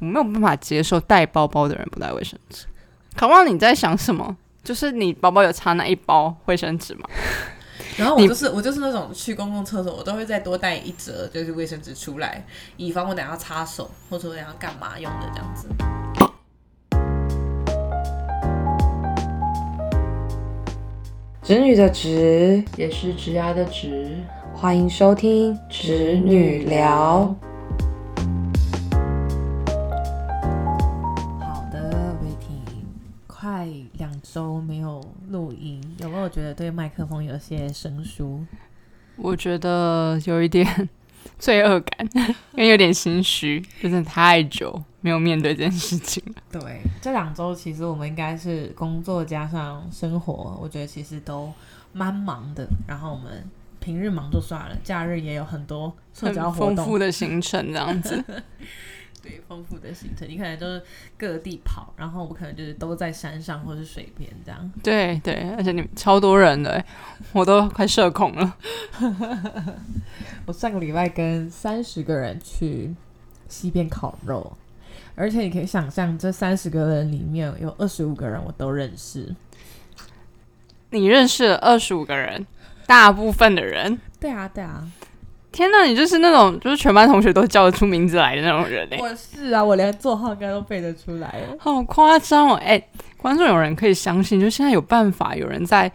[0.00, 2.66] 我没有办法接受带包包的人不带卫生纸。
[3.16, 4.36] 考旺，你在想什么？
[4.62, 7.08] 就是你包包有插那一包卫生纸吗？
[7.96, 12.44] 然后我就是我就是那种去公共厕所，我都会再多带一折，就是卫生纸出来，
[12.76, 15.68] 以防我等下擦手，或者我等下干嘛用的这样子。
[21.42, 24.16] 侄女的侄也是侄牙的侄，
[24.54, 27.34] 欢迎收听侄女聊。
[34.38, 38.44] 周没有录音，有没有觉得对麦克风有些生疏？
[39.16, 40.88] 我觉得有一点
[41.40, 42.08] 罪恶感，
[42.54, 46.60] 因为有点心虚，真的太久没有面对这件事情了。
[46.60, 51.52] 对，这两周其实我们应该是工作加上生活，我觉得其实都
[51.92, 52.64] 蛮忙的。
[52.86, 53.44] 然后我们
[53.80, 58.24] 平日忙就算了，假日也有很多社交活动，丰富的行程这样子。
[59.28, 60.82] 对，丰富的行程，你可能就是
[61.18, 64.72] 各地跑，然后我可能就是都在山上或是水边这样。
[64.82, 66.82] 对对，而且你们超多人的，
[67.32, 68.56] 我都快社恐了。
[70.46, 72.94] 我上个礼拜跟三十个人去
[73.48, 74.56] 西边烤肉，
[75.14, 79.34] 而且你可以想象，这三十个人里面有二十五个人我都认识。
[80.90, 82.46] 你认识了二十五个人，
[82.86, 84.00] 大部分的人。
[84.18, 84.90] 对啊，对啊。
[85.58, 88.98] 天哪，你就是那种就是全班同学都叫得出名字来的那种人哎！
[89.00, 92.54] 我是啊，我连座号应该都背得出来好夸张哦！
[92.64, 92.80] 哎，
[93.16, 95.90] 观众有人可以相信，就现在有办法有人在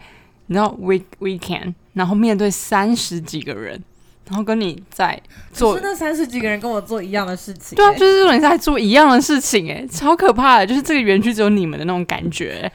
[0.48, 3.82] 你知道 week weekend，然后面对三十几个人，
[4.28, 5.18] 然后跟你在
[5.50, 7.74] 做，是那三十几个人跟我做一样的事情。
[7.74, 12.70] 对啊，就是这种在做一样的事情，哎，超可怕的，就是这个园区只有你们的那种感觉。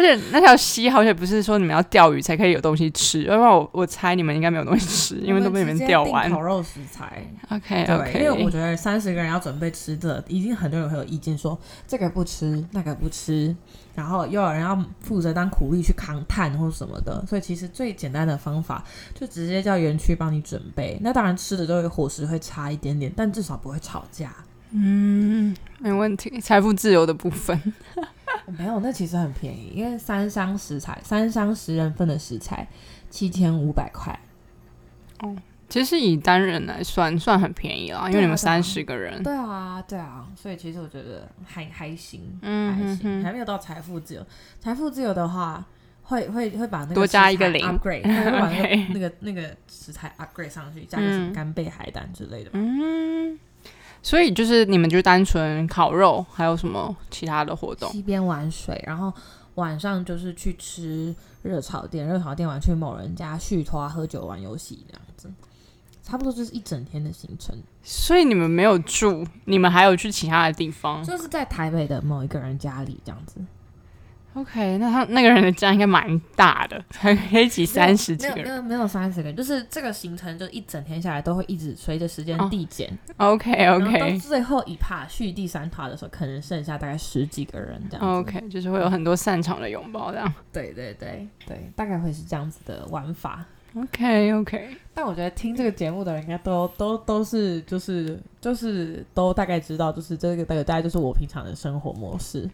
[0.00, 6.30] 而且那条溪好像不是说你们要钓鱼才可以有东西吃，要不然我我猜你们应该没有东西吃，因为都被你们钓完。
[6.30, 8.12] 烤肉食材， OK OK。
[8.14, 13.54] 因为我觉得三十个人要准备吃的，一定很多人会有意见说这个不吃，那个不吃，
[13.94, 18.82] 然后又有人要负责当苦力去扛炭或什么的，所以其实最简单的方法
[19.14, 20.98] 就直接叫园区帮你准备。
[21.02, 24.34] 那当然吃的都会伙食会差一点点，但至少不会吵架。
[24.72, 26.40] 嗯，没问题。
[26.40, 27.60] 财富自由的部分。
[28.58, 32.66] 没有，那其实很便宜，因为三箱食材，三箱十人份的食材，
[33.08, 34.18] 七千五百块。
[35.20, 35.36] 哦，
[35.68, 39.22] 其实以单人来算，算很便宜啦，因为你们三十个人。
[39.22, 44.26] 对啊，对啊，所以其实我觉得还还行，还行，还没有到财富自由。
[44.58, 45.64] 财富自由的话，
[46.02, 52.50] 会会会把那个多加一个零，upgrade，会把那个 那个那个食材 upgrade 上去，加个什么干贝海胆之类的。
[52.54, 53.38] 嗯。
[54.02, 57.90] 所以就是你们就单纯烤肉，还有什么其他的活动？
[57.92, 59.12] 溪边玩水，然后
[59.56, 65.30] 晚上就是去吃热炒店，热炒店玩去某人家续托喝酒玩游戏这样子，
[66.02, 67.54] 差不多就是一整天的行程。
[67.82, 71.04] 所以你们没有住，你们还有去其他的地方？
[71.04, 73.40] 就是在台北的某一个人家里这样子。
[74.34, 78.44] OK，那他那个人的家应该蛮大的， 才可以挤三十几个人。
[78.46, 82.88] 没有没有三十个人，就是这个行程就一整天下来都会一直随着时间递减。
[83.16, 88.18] OK OK，到最后一趴续第三趴的时候，可能剩下大概十几个人这样。
[88.20, 90.32] OK，就是会有很多散场的拥抱这样。
[90.52, 93.44] 对对对对，大概会是这样子的玩法。
[93.76, 102.48] OK OK，但我觉得听这个节目的人应该都都都是就是就是都大概知道，就是这个大概大概就是我平常的生活模式。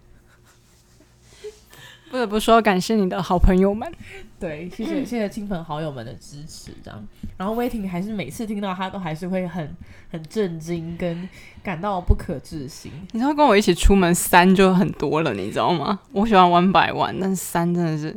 [2.10, 3.90] 不得不说，感谢你的好朋友们。
[4.38, 7.02] 对，谢谢谢谢亲朋好友们的支持，这样。
[7.36, 9.74] 然后威霆还是每次听到他都还是会很
[10.10, 11.28] 很震惊，跟
[11.62, 12.92] 感到不可置信。
[13.12, 15.98] 你知道跟我一起出门三就很多了，你知道吗？
[16.12, 18.14] 我喜欢 one by one，但是三真的是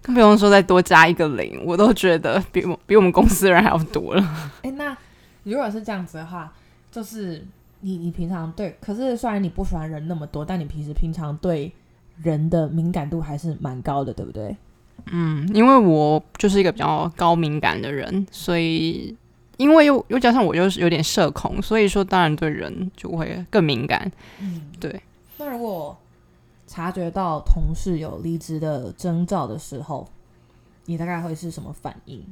[0.00, 4.50] 更不用说再多加一个零，我都觉得比我比我们公司的人还要多了。
[4.62, 4.96] 哎，那
[5.42, 6.52] 如果是这样子的话，
[6.90, 7.44] 就是
[7.80, 11.72] 你你平常对，可是虽然你不喜欢人那么多，但你平时平常对。
[12.22, 14.56] 人的敏感度还是蛮高的，对不对？
[15.10, 19.16] 嗯，因为我就是一个比较高敏感的人，所以
[19.56, 24.10] 因为又又加上我又是有点社恐，所以说当然对人就会更敏感。
[24.40, 25.02] 嗯，对。
[25.38, 25.98] 那如果
[26.66, 30.08] 察觉到同事有离职的征兆的时候，
[30.86, 32.24] 你大概会是什么反应？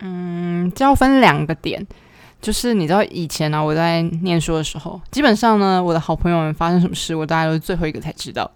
[0.00, 1.86] 嗯，就要分两个点。
[2.40, 8.50] 就是你知道以前呢，我在念书的时候，基本上呢，我的好朋友们发生什么事，我大概都是最后一个才知道。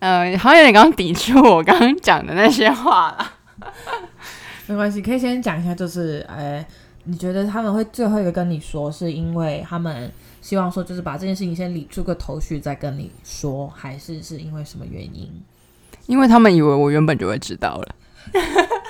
[0.00, 3.32] 呃，好像有点刚刚抵触我刚刚讲的那些话了。
[4.68, 6.64] 没关系，可以先讲一下，就是呃，
[7.04, 10.12] 你觉得他们会最后一个跟你说，是因为他们
[10.42, 15.28] 希望说，就是把这件事情先理出个头绪再跟你说，还是是因为什么原因？
[16.06, 17.94] 因为他们以为我原本就会知道了。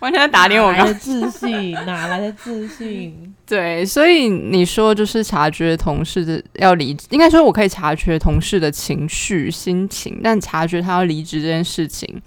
[0.00, 3.34] 完全在打脸我刚哪来的自信，哪来的自信？
[3.44, 12.22] 对，所以你说就是察觉同事的要离职，应该说我可以察觉同事的情绪、心情，但察觉他要离职这件事情，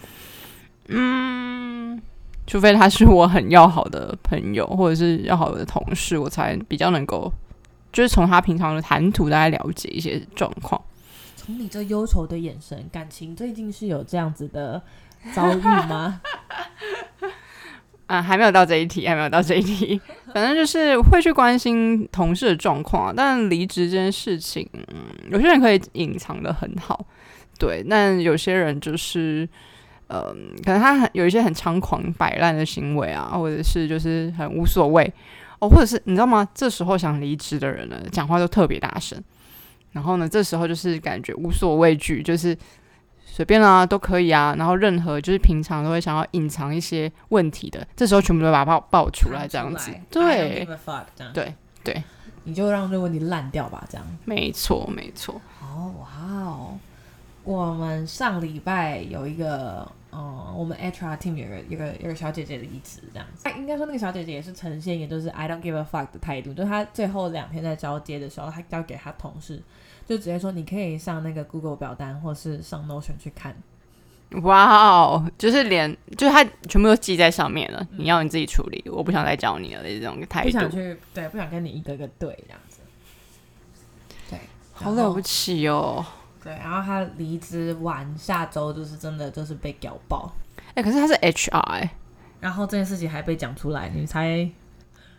[0.88, 2.02] 嗯，
[2.46, 7.32] 除非他是我很要好的朋友或者是要好的同事，我才比较能够，
[7.94, 10.82] 就是从他平常的谈吐大概了解一些状况。
[11.38, 14.82] 从你这忧愁的眼神，感情最近是有这样子的
[15.34, 16.20] 遭遇吗？
[18.12, 20.00] 啊，还没有到这一题，还没有到这一题。
[20.34, 24.86] 反正就是会去关心同事的状况，但离职这件事情，嗯，
[25.32, 27.06] 有些人可以隐藏的很好，
[27.58, 29.48] 对，但有些人就是，
[30.10, 35.10] 嗯、可能他很有一些很猖狂摆烂的行为啊，或者是就是很无所谓
[35.60, 36.46] 哦，或者是你知道吗？
[36.54, 39.18] 这时候想离职的人呢，讲话都特别大声，
[39.94, 42.58] 然后呢，这时候就是感觉无所畏惧，就是。
[43.42, 44.54] 随便啊、都可以啊。
[44.56, 49.90] 然后任何就是平常都会想要隐藏一些问题的，这时候全部都把它爆爆出来，这样子。
[50.12, 50.64] 对
[51.34, 52.04] 对对，
[52.44, 54.06] 你就让这个问题烂掉吧，这样。
[54.26, 55.42] 没错没错。
[55.60, 56.78] 哦，哇哦！
[57.44, 63.50] 我们上礼拜有一个，嗯，我们 HR team 有个有个有个小姐姐的离职，这样子。
[63.58, 69.62] 应该说那个小姐姐也是呈现，也就是 I don't give a fuck 的态度，就是她最后两天在交接的时候，她交给她同事，
[70.06, 73.56] 就直接说你可以上那个 Google 表单或是上 Notion 去看。
[74.44, 82.80] 哇哦，就是连就是他全部都记在上面了，你要你自己处理，我不想再教你了的这种态度不想，去对，不想跟你一个个对这样子。
[84.30, 84.40] 对，
[84.74, 86.06] 好了不起哦。
[86.44, 90.32] 对，然后他离职完，下周就是真的就是被屌爆，
[90.76, 91.96] 哎、可是他是 HR 哎、
[92.40, 94.50] 然后这件事情还被讲出来，你猜？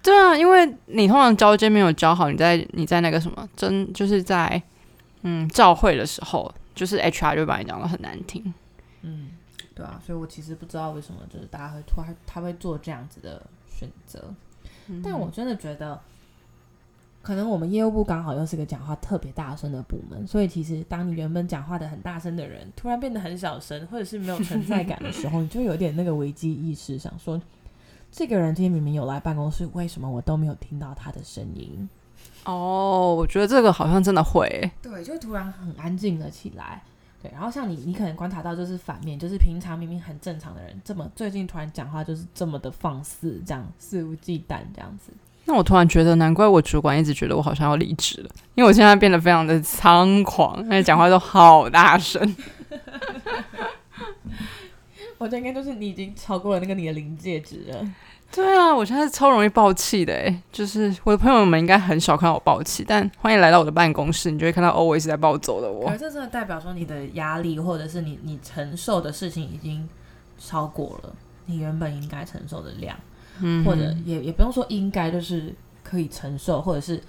[0.03, 4.61] 对啊，因为你通常交接没有交好，你在你在那个什么真就是在
[5.23, 8.53] 嗯召会的时候，就是 HR 就把你讲的很难听。
[9.03, 9.31] 嗯，
[9.77, 14.35] 对啊，所以我其实不知道为什么就是大家会突然他会做这样子的选择，
[15.05, 16.01] 但我真的觉得，
[17.23, 27.41] 可能我们业务部刚好又是个讲话特别大声的部门，所以其实当你原本讲话的很大声的人，突然变得很小声，或者是没有存在感的时候，你就有点那个危机意识，想说。
[28.15, 31.89] 这个人今天明明有来办公室，为什么我都没有听到他的声音？
[32.45, 36.83] 哦，我觉得这个好像真的会、对，就突然很安静了起来。
[37.23, 45.11] 对，然后像你，你可能观察到就是反面，就是平常明明很正常的人，这么最近突然讲话就是这么的放肆，这样肆无忌惮这样子。
[45.45, 52.21] 那我突然觉得，难怪我主管一直觉得我好像要离职了，因为我现在变得非常的猖狂，而且讲话都好大声。
[55.19, 57.87] 我觉得应该就是你已经超过了那个你的临界值了。
[58.35, 65.93] 对啊，我现在超容易爆气的诶，就是我的朋友们应该很少看到我爆气，但欢迎来到我的办公室，你就会看到 always 在暴走的我可。
[65.93, 69.87] 是这真的代表说你的压力或者是你你承受的事情已经
[70.39, 71.15] 超过了
[71.45, 72.97] 你原本应该承受的量，
[73.41, 77.01] 嗯或者也也不用说应该，就是可以承受，或者是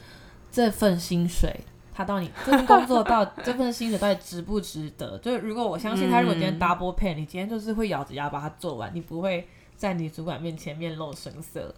[0.52, 1.54] 这份薪水。
[1.96, 5.16] 他到你这份工作到 这份薪水到底值不值得？
[5.20, 11.74] 就是如果我相信他，如果今天嗯 double pay，你今天就是会咬着牙把它做完，你不会在你主管面前面露声色。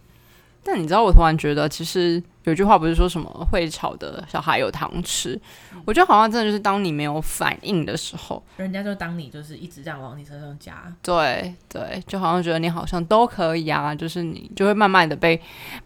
[0.66, 5.40] 但你知道，我突然觉得，其实有句话不是说什么会吵的小孩有糖吃，
[5.84, 15.40] 我觉得好像真的就是当你没有反应的时候，人家就当你就是一直这样往你身上加，对对，就好像觉得你好像都可以啊，就是你就会慢慢的被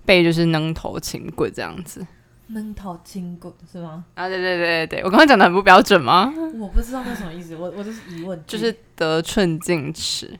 [0.06, 2.06] 被就是扔头轻棍这样子。
[2.46, 4.04] 闷头轻棍是吗？
[4.14, 6.32] 啊，对对对对对，我刚刚讲的很不标准吗？
[6.58, 10.36] 我不知道那什么意思，我我就是疑问句，就是得寸进尺，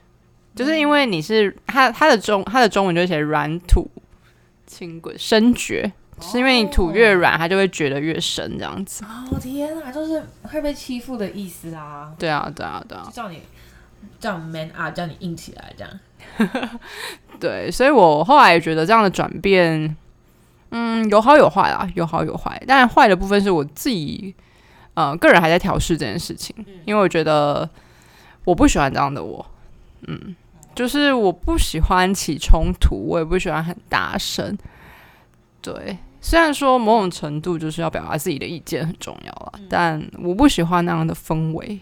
[0.56, 3.88] 就是因为你是他他的中他的中文就写软土
[4.70, 9.04] 轻滚深掘，是因为你土越软，它就会掘得越深这样子。
[9.04, 13.42] 哦天哪，就是会被欺负的意思啦，对啊对啊对啊就，叫你
[14.20, 16.78] 叫你 man up，叫你硬起来这样。
[17.40, 19.96] 对，所以我后来也觉得这样的转变，
[20.70, 22.62] 嗯，有好有坏啊，有好有坏。
[22.66, 24.34] 但坏的部分是我自己，
[24.94, 27.68] 呃，个人还在调试这件事情，因为我觉得
[28.44, 29.44] 我不喜欢这样的我，
[30.06, 30.36] 嗯，
[30.80, 34.56] 就是我不喜欢起冲突，我也不喜欢很大声。
[35.60, 41.78] 对，虽然说某种程度就是要表达自己的意见很重要了，但我不喜欢那样的氛围。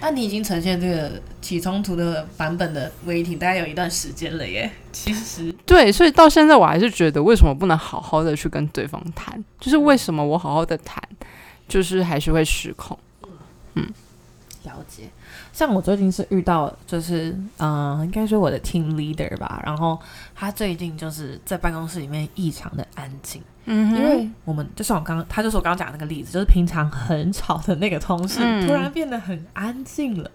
[0.00, 4.70] 那你已经呈现这个起冲突的版本的微体，大概有一段时间了耶。
[4.92, 9.44] 其实，对，所以到现在我还是觉得，为什么不能好好的去跟对方谈？
[9.58, 11.02] 就是为什么我好好的谈，
[11.66, 12.96] 就是还是会失控。
[13.74, 13.92] 嗯
[14.62, 15.10] 了解。
[15.56, 19.98] 像我最近是遇到，就是嗯、呃应该说我的 team leader 吧，然后
[20.34, 30.30] 他最近就是在办公室里面异常的安静，嗯因为我们就像我刚刚，他就是我刚刚讲的那个例子，就是平常很吵的那个同事，嗯突然变得很安静了。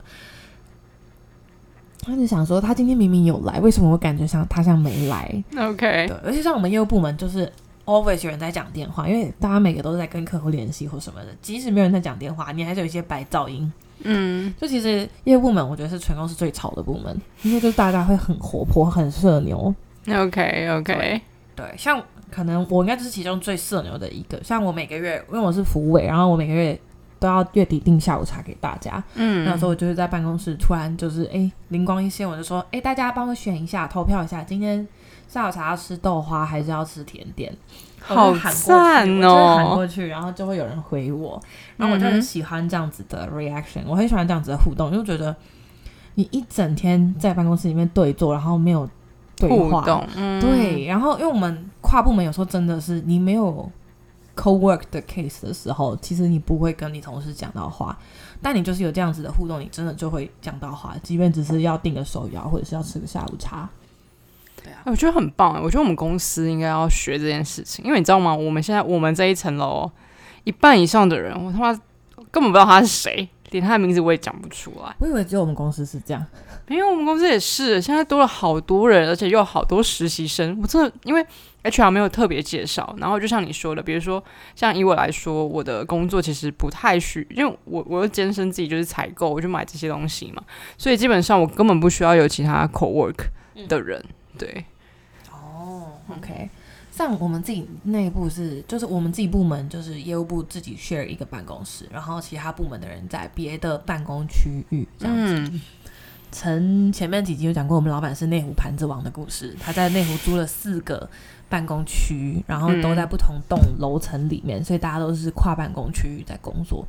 [2.02, 7.46] 他就想说，他今天明明有来，为什么我感觉像他像没来？OK，对，而且像我们业务部门就是
[7.86, 13.72] always 有人在讲电话，因为大家每个都是在跟客户联系或什么的，即使没有人在讲电话，你还是有一些白噪音。
[14.04, 19.74] 嗯，就其实业务部门，我觉得是全公司最吵的部门，因为就是大家会很活泼、很社牛。
[20.08, 21.22] OK OK，
[21.56, 24.42] 对，像可能我应该就是其中最社牛的一个。
[24.44, 26.80] 像我每个月，因为我是服委，然后我每个月
[27.20, 29.04] 都要月底订下午茶给大家。
[29.14, 34.88] 嗯，那时候我就是在办公室，突然就是哎灵光一现，我就说哎大家帮我选一下，投票一下，今天
[35.28, 37.56] 下午茶要吃豆花还是要吃甜点？
[38.14, 39.76] 我好就喊过去赞我就会喊哦！
[39.76, 41.42] 过去，然后就会有人回我，
[41.78, 45.36] 然后我就很喜欢这样子的 reaction，、我很喜欢这样子的互动，就觉得
[46.16, 48.90] 你一整天在办公室里面对坐，然后没有
[49.36, 53.70] 对话，互动，嗯，对，然后因为我们跨部门有时候真的是你没有
[54.36, 57.98] co work 的 case 的时候，其实你不会跟你同事讲到话，
[58.42, 63.70] 但你就是有这样子的互动，你真的就会讲到话，即便只是要订个手摇或者是要吃个下午茶。
[64.64, 68.34] 对啊，我觉得很棒哎，我觉得我们公司应该要学这件事情，因为你知道吗？
[68.34, 69.90] 我们现在我们这一层楼
[70.44, 71.74] 一半以上的人，我他妈
[72.30, 74.96] 根本不知道他是谁，连他的名字我也讲不出来。
[75.00, 76.26] 我以为只有我们公司是这样，
[76.68, 80.58] 因为我们公司也是，现在多了好多人，而且又有好多实习生。
[80.62, 81.26] 我真的因为
[81.64, 84.24] HR 没有特别介绍，然后就像你说的，比如说
[84.56, 90.42] 像以我来说，我的工作其实不太需，因为我我又兼身自己就是采购，我就买这些东西嘛，
[90.78, 94.04] 所以基本上我根本不需要有其他 co work 的人。
[94.38, 94.66] 对，
[95.32, 96.50] 哦，OK。
[96.92, 105.36] 像我们自己内部是，就是我们自己部门就是业务部自己 share 一个办公室，然后其他部门的人在别的办公区域这样子。
[105.36, 105.62] 嗯，
[106.32, 109.56] 曾前面几集有讲过，我们老板是内湖盘子王的故事。
[109.58, 111.10] 他在内湖租了四个
[111.48, 116.86] 办公区，然后都在不同栋楼层里面，所以大家都是跨办公区域在工作。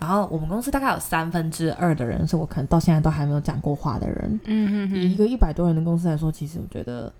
[0.00, 4.40] 然后我们公司大概有三分之二的人是我可能到现在都还没有讲过话的人。
[4.44, 7.12] 嗯哼哼，以一个一百多人的公司来说，其实我觉得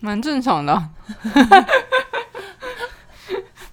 [0.00, 0.90] 蛮正常的啊。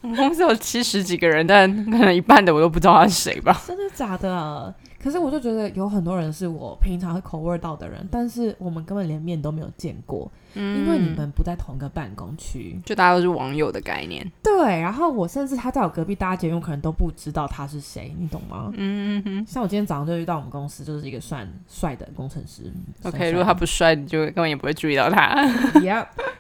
[0.01, 3.60] 我们公司有七十几个人，但可能一半的我都不知道他是谁吧。
[3.65, 4.74] 真的假的？
[5.07, 12.77] 可是我就觉得有很多人是我平常会口味到的人，但是我们根本连面都没有见过，嗯因为你们不在同一个办公区。
[12.83, 14.29] 就大家都是网友的概念。
[14.43, 18.69] 对，然后我甚至他在我隔壁搭捷运，可能都不知道他是谁，你懂吗？
[18.75, 22.63] 嗯哼像我今天早上就遇到我们公司就是一个算帅的工程师。
[23.03, 25.41] ，OK，帅如果他不帅，你就根本也不会注意到他。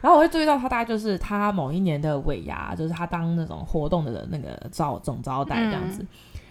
[0.01, 6.05] 然后我会注意到他大概就是他某一年的尾牙，就是他当那种活动的那个招总招待这样子。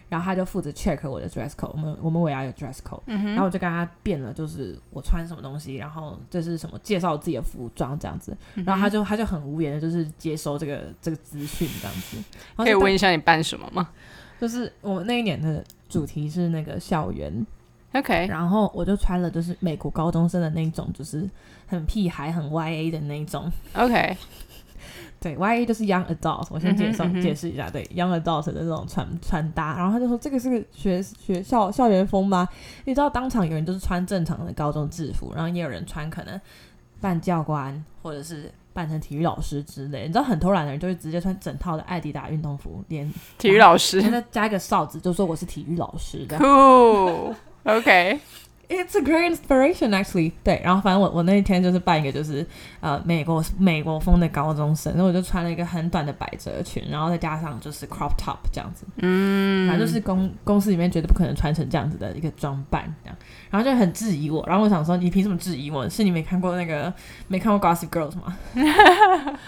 [0.09, 12.17] 然后他就负责 check 我的 dress code，我们我们尾牙有 dress code，、嗯然后我就跟他变了，就是我穿什么东西，然后这是什么介绍自己的服装这样子，嗯然后他就他就很无言的，就是接收这个这个资讯这样子。
[12.57, 13.89] 可以问一下你办什么吗？
[14.41, 17.47] 就是我们那一年的主题是那个校园
[17.95, 21.29] ，？OK，然后我就穿了就是美国高中生的那种，就是
[21.67, 23.51] 很屁孩、很 YA 的那种。
[23.75, 24.17] OK，
[25.19, 29.77] 对，YA 就是 Young Adult，我先介绍、嗯嗯解释一下，对 Young Adult 的那种穿穿搭。
[29.77, 32.47] 然后他就说这个是个学学校校园风吗？
[32.85, 36.41] 你知道当场有人就是穿正常的高中制服，然后也有人穿可能
[37.01, 40.03] 扮教官或者是扮成体育老师之类。
[40.03, 46.39] 你知道很偷懒的人就会直接穿整套的艾迪达运动服，连体育老师 再加一个哨子，就说我是体育老师的。
[46.39, 47.35] ，Cool。
[48.69, 50.33] OK，It's a great inspiration, actually。
[50.43, 52.45] 对，然后反正我我那一天就是扮一个就是
[52.81, 63.17] 呃美国美国风的高中生，然后我就穿了一个很短的百褶裙，然后再加上就是 crop top 这样子，嗯，反正就是公公司里面绝对不可能穿成这样子的一个装扮这样，
[63.51, 65.89] 然后就很质疑我，然后我想说你凭什么质疑我？
[65.89, 66.93] 是你没看过那个
[67.29, 68.37] 没看过 Gossip Girls 吗？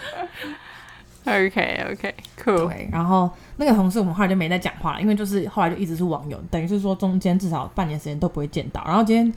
[1.25, 2.67] OK OK，Cool。
[2.67, 8.83] 对，然后那个同事我们后来就没再讲话了，因为就是后来就一直是网友，等于是说中间至少半年时间都不会见到。
[8.85, 9.33] 然后今天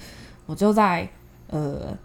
[0.47, 1.07] 我就在
[1.49, 1.97] 呃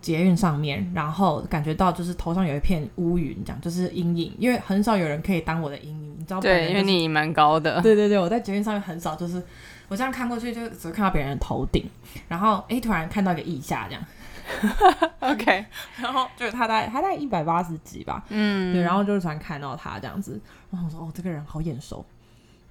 [0.00, 6.40] 捷运上面，然后感觉到就是头上有一片乌云，这样就是阴影，因为很少有人可以当我的阴影，你知道？
[6.40, 7.80] 就是因为你蛮高的。
[7.82, 9.42] 对对对，我在捷运上面很少，就是
[9.88, 11.84] 我这样看过去就只会看到别人的头顶，
[12.28, 14.02] 然后诶突然看到一个腋下这样，
[15.20, 15.64] OK，
[16.00, 22.04] 然后就是他大概他大概一百八十几吧，嗯，对，然后就是突然看到他这样子，然后我说哦，这个人好眼熟，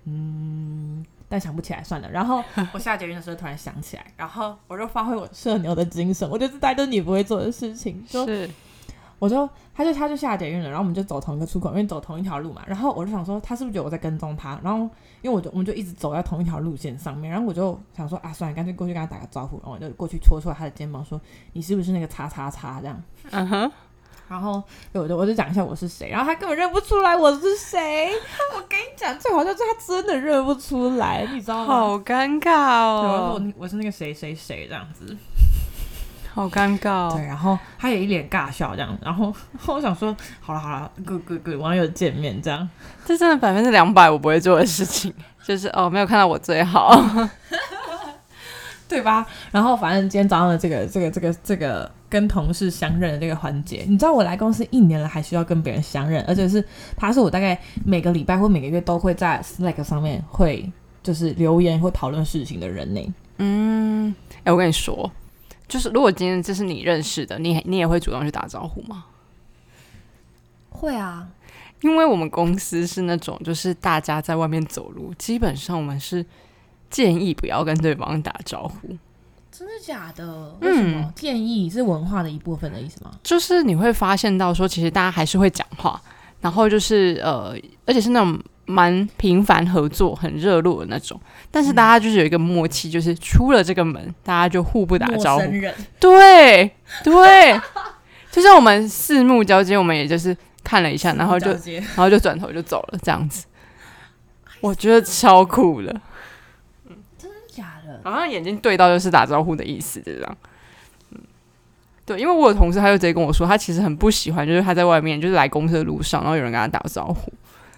[0.06, 2.10] 嗯，但想不起来，算了。
[2.10, 8.50] 然后 我下捷运的时候突然想起来，然后我就发挥我社牛的精神，我就知道这是你不会做的事情，就是
[9.20, 12.62] 我就他就他就下捷运了，然后我们就走同一个出口，因为走同一条路嘛。
[12.68, 14.60] 然后我就想说，他是不是觉得我在跟踪他？
[14.64, 14.80] 然后
[15.22, 21.20] 因为我就我们就一直走在同一条路线上面，然后我就想说啊，算了，干脆过去跟他打个招呼，然后我就过去戳戳他的肩膀说，
[21.54, 23.02] 你是不是那个叉叉叉这样？
[23.32, 23.72] 嗯哼，
[24.28, 28.12] 然后对我就我就讲一下我是谁，然后他根本认不出来我是谁。
[28.56, 31.66] 我跟你讲，最好笑就是他真的认不出来，你知道吗？
[31.66, 33.34] 好尴尬对，我说哦。
[33.34, 35.16] 我我是那个谁谁谁这样子。
[36.36, 37.26] 好尴尬对，哦。
[37.28, 39.34] 然后他也一脸尬笑这样，然后
[39.68, 42.70] 我想说，好了好了，各各各网友见面这样，
[43.06, 45.14] 这真的百分之两百我不会做的事情，
[45.44, 46.92] 就是哦，没有看到我最好。
[48.88, 49.26] 对吧？
[49.52, 56.64] 然后反正今天早上的这个这个这个这个跟同事相认的这个环节，你知道我来公司一年了，还需要跟别人相认，而且是
[56.96, 63.14] 他是我大概每个礼拜或每个月都会在 Slack 上面会就是留言或讨论事情的人呢。
[63.40, 64.14] 嗯，
[64.44, 65.12] 哎、我跟你说，
[65.76, 69.04] 就是如果今天这是你认识的，你你也会主动去打招呼吗？
[70.70, 71.28] 会啊，
[71.82, 76.26] 因为我们公司是那种，就是大家在外面走路，基本上我们是
[76.90, 78.96] 建议不要跟对方打招呼。
[79.52, 80.56] 真的假的？
[80.62, 81.02] 为什么？
[81.02, 83.12] 嗯建议是文化的一部分的意思吗？
[83.22, 86.02] 就是你会发现到说，其实大家还是会讲话，
[86.40, 87.54] 然后就是呃，
[87.86, 91.20] 而且是那种蛮频繁合作、很热络的那种。
[91.52, 95.46] 但是大家就是有一个默契，就是出了这个门，大家就互不打招呼。
[96.00, 96.72] 对
[97.04, 97.60] 对，
[98.32, 103.46] 就像我们四目交接，我们也就是看了一下，然后就然后就转头就走了，这样子。
[104.62, 106.02] 我觉得超酷的，
[107.18, 108.02] 真的假的？
[108.04, 110.38] 好像眼睛对到就是打招呼的意思，这样。
[111.12, 111.20] 嗯，
[112.04, 117.32] 对，因为我有同事他就直接跟我说，他其实很不喜欢，就是他在外面就是来公司的路上，然后有人跟他打招呼，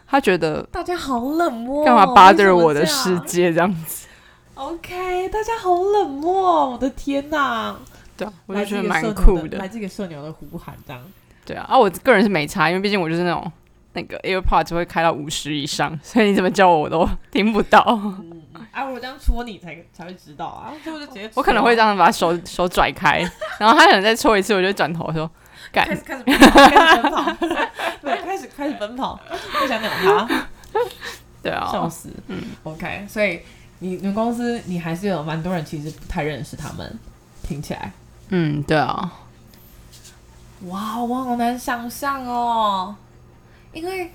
[0.10, 4.08] 他觉得大家好冷漠，干嘛 bother 我的世界这样子。
[4.56, 7.76] OK，大家好冷漠，我的天哪！
[8.16, 11.02] 对啊，我就觉得蛮酷的，来自一个社牛的呼喊，这样。
[11.46, 13.52] 对啊，啊，我个人是没差，因为毕竟我就是那种
[13.94, 17.80] 那个 AirPods 会开到五十以上，所以你怎么叫我我都听不到。
[18.72, 23.20] 啊，我这样戳你才才会知道啊，所以我就直接我可能会这样把手手拽开，
[23.60, 25.32] 然后他可能再戳一次，我就转头说干
[25.72, 25.86] 开。
[25.96, 27.34] 始开始奔跑，开始奔跑，
[28.02, 29.20] 对，开始开始奔跑，
[29.60, 30.48] 不想鸟他，
[31.44, 32.10] 对啊笑啊，死。
[32.28, 33.42] 嗯，OK，所以
[33.80, 37.00] 你你们公司你还是有蛮多人其实不太认识他们，
[37.44, 37.92] 听起来。
[38.30, 39.12] 嗯，对啊，
[40.66, 42.96] 哇，我好难想象哦，
[43.72, 44.12] 因为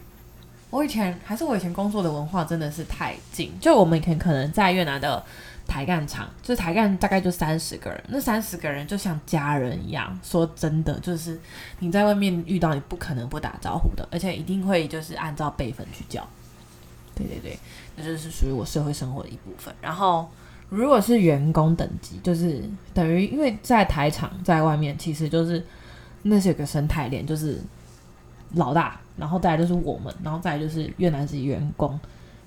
[0.71, 5.25] 我以前还是我以前工作的文化真的是太近，就我们以前可能在越南的
[5.66, 10.18] 台干厂，就是台干大概就三十个人，那三十个人就像家人一样。
[10.22, 11.40] 说真的，就是
[11.79, 16.27] 你在外面遇到，你不可能不打招呼的，而且一定会就是按照辈分去叫。
[17.14, 17.59] 对对对，
[17.96, 19.75] 那就是属于我社会生活的一部分。
[19.81, 20.29] 然后
[20.68, 25.64] 如果是员工等级，就是等于因为在台厂在外面，其实就是
[26.22, 27.61] 那是有个生态链，就是
[28.55, 31.98] 老大，然后再来就是我们，然后再来就是越南籍员工。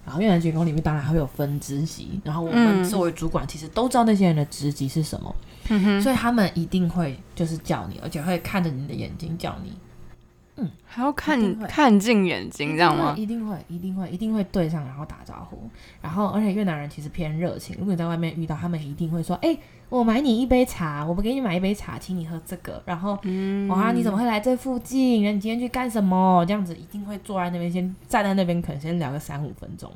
[0.05, 2.83] 然后越南籍员工里面当然还会有分职级，然后我们嗯。
[2.89, 5.35] 作为主管，其实都知道那些人的职级是什么，
[5.69, 9.71] 嗯，所以他们一定会就是叫你，而且会看着你的眼睛叫你，
[10.85, 13.13] 还要看看进眼睛，这样吗？
[13.17, 15.69] 一定会，一定会，一定会对上，然后打招呼。
[16.01, 19.57] 然后，而且越南人其实偏热情，如果你在外面遇到，他们一定会说：“哎、
[19.89, 25.21] 我买你一杯茶，我不给你买一杯茶，请你喝这个。”然后，嗯哇，你怎么会来这附近？
[25.35, 26.45] 你今天去干什么？
[26.47, 29.91] 这样子一定会坐在那边，先站在那边，可能先聊个三五分钟。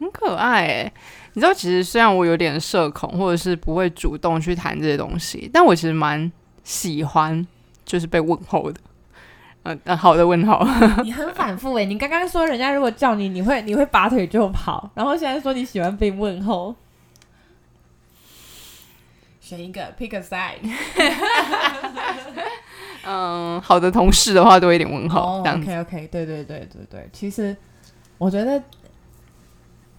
[0.00, 0.92] 很可爱哎、
[1.34, 6.32] 你知道，其实虽然我有点社恐，或者是不会主动去谈这些东西，但我其实蛮
[6.64, 7.46] 喜欢，
[7.84, 8.80] 就是被问候的。
[9.62, 10.66] 嗯、呃，好的问候。
[11.04, 16.74] 你很反复欸诶、你刚刚说人家如果叫你，你会你会拔腿就跑，然后现在说你喜欢被问候，
[19.40, 20.60] 选一个，pick a side。
[23.06, 25.40] 嗯，好的同事的话多一点问候。
[25.40, 27.56] OK OK，对对对对对，其实
[28.18, 28.62] 我觉得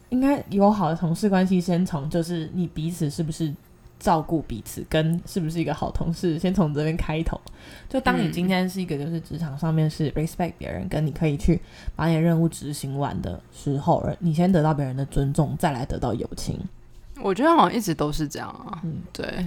[0.09, 3.51] 应该有好的同事关系，先从就是你彼此是不是
[4.01, 7.39] 照顾彼此，跟是不是一个好同事，先从这边开头。
[7.87, 11.61] 就当你嗯今天是一个就是职场上面是 respect 别人，跟你可以去
[11.95, 16.59] 把你的任务执行完的时候，你先得到别人的尊重，再来得到友情。
[17.21, 18.81] 我觉得好像一直都是这样啊。
[18.83, 19.45] 嗯，对，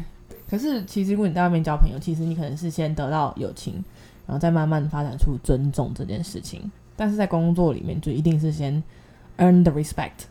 [0.49, 3.85] 可是其实如果你在外面交朋友，其实你可能是先得到友情，
[4.27, 6.71] 然后再慢慢发展出尊重这件事情。
[6.95, 8.81] 但是在工作里面，就一定是先
[9.39, 10.29] earn the respect。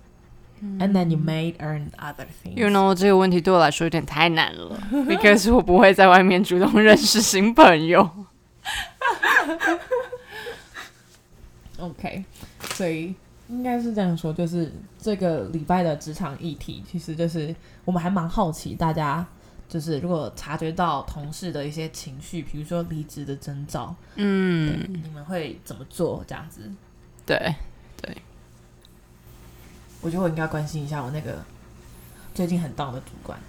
[0.80, 2.56] And then you may earn other things.
[2.56, 8.10] You know 这个问题对我来说有点太难了， because 我不会在外面主动认识新朋友。
[11.80, 12.24] OK，
[12.76, 13.14] 所以
[13.50, 19.26] 应该是这样说，就是这个礼拜的职场议题，其实就是我们还蛮好奇大家。
[19.70, 26.24] 就是如果察觉到同事的一些情绪，比如说离职的征兆，嗯，你们会怎么做？
[26.28, 26.72] 这样子，
[27.26, 27.56] 对
[28.00, 28.16] 对，
[30.04, 31.44] 我觉得我应该关心一下我那个
[32.36, 33.40] 最近很 down 的主管。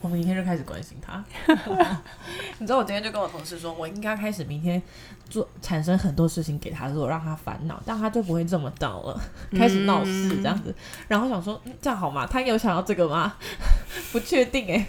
[0.00, 1.24] 我明天就开始关心他。
[2.58, 4.80] 你知道我今天就跟我同事说，我应该开始明天
[5.28, 9.20] 做产生很多事情给他做，让他烦恼，但他就不会这么闹了，
[9.58, 10.72] 开始闹事这样子。
[11.08, 12.24] 然后想说、嗯这样好吗？
[12.24, 13.34] 他有想要这个吗？
[14.12, 14.86] 不确定哎、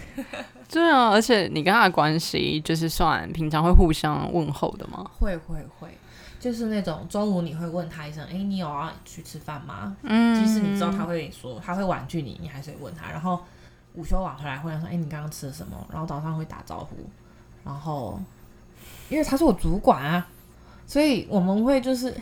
[0.70, 5.10] 对啊，而且你跟他的关系就是算平常会互相问候的吗？
[5.20, 5.90] 会会会，
[6.40, 9.96] 就是那种中午你会问他一声，哎、你有要去吃饭吗？
[10.04, 13.12] 嗯，即使你知道他会说，他会婉拒你，你还是会问他。
[13.12, 13.40] 然后
[13.94, 15.86] 午休晚回来会说，哎、你刚刚吃了什么？
[15.92, 16.96] 然后早上会打招呼，
[17.64, 18.20] 然后
[19.10, 20.28] 因为他是我主管啊，
[20.88, 22.16] 所以我们会就是。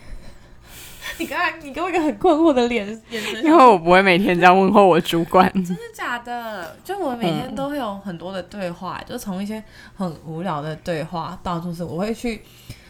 [1.20, 5.52] 你刚才你给我一个很困惑的脸眼神，因为我不会每天这样问候我主管。
[5.54, 6.76] 真的假的？
[6.84, 9.64] 就我每天都会有很多的对话，就从一些
[9.96, 12.44] 很无聊的对话到就是我会去，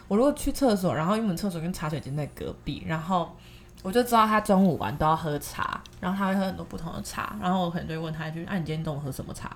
[0.07, 3.35] 我如果去厕所，然后因为我们厕所跟茶水间在隔壁，然后
[3.83, 9.55] 我就知道他中午玩都要喝茶，然后他会喝很多不同的茶，然后我可能就会问他一句：“啊，你今天中午喝什么茶？”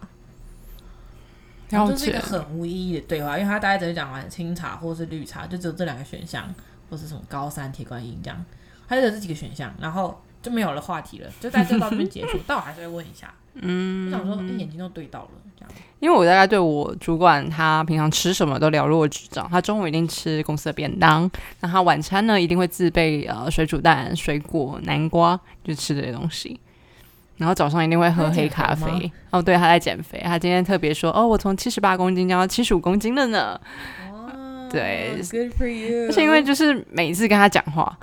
[1.69, 6.53] 然后就是一个，很无意义的对话，因为他大概只是讲完清茶或是绿茶，就只有这两个选项，
[6.89, 8.45] 或是什么高山铁观音这样，
[8.89, 13.33] 他就有这几个选项，然后就没有了话题了，就在这到这边结束，但我还是会问一下。
[13.53, 15.29] 嗯我想说，哎、眼睛都对到了。
[16.01, 26.59] 因为我大概对我主管他平常吃什么都了若指掌，他中午一定吃公司的便当，那他晚餐呢一定会自备呃水煮蛋、水果、南瓜，就吃这些东西。
[27.37, 29.11] 然后早上一定会喝黑咖啡。
[29.29, 30.19] 哦，对，他在减肥。
[30.23, 33.59] 他今天特别说，哦，我从七十八公斤降到七十五公斤了呢。
[34.11, 34.31] 哇
[34.71, 36.07] 对，Good for you。
[36.07, 37.97] 而且因为就是每一次跟他讲话，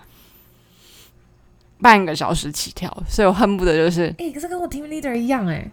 [1.80, 5.64] 半个小时起跳，所以我恨不得就是哎、可是跟我 team leader 一样哎、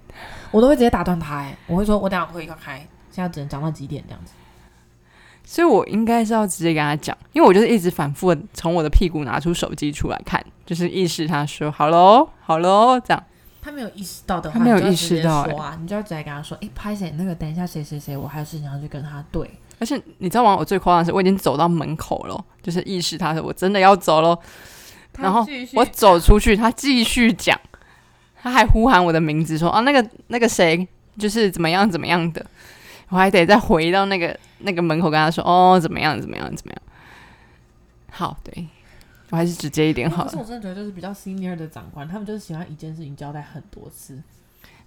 [0.55, 2.77] 我都会直接打断他哎、我会说，我等一下会要开，
[3.11, 4.31] 现在只能讲到几点这样子。
[5.43, 13.21] 所以我应该是要直接跟他讲，因为我就是一直反复地从我的屁股拿出手机出来看，就是意识他说好喽，好喽，这样。
[13.61, 19.49] 他没有意识到的话，他没有意识到说啊，你就要直接跟他说，哎、拍谁那个等一下谁谁谁，我还有事情要去跟他对。
[19.77, 20.55] 而且你知道吗？
[20.57, 24.39] 我最夸张的是，我已经走到门口了，就是意识他说我真的要走喽。
[25.17, 27.57] 然后我走出去，他继续讲，
[28.45, 32.45] 他还呼喊我的名字说啊，那个那个谁，就是怎么样怎么样的，
[33.09, 36.81] 我还得再回到那个那个门口跟他说哦，怎么样怎么样怎么样。
[38.11, 38.67] 好，对
[39.31, 40.37] 我还是直接一点好了可是。
[40.37, 44.21] 我真的觉得就是比较 senior 的长官，他们就是喜欢一件事情交代很多次。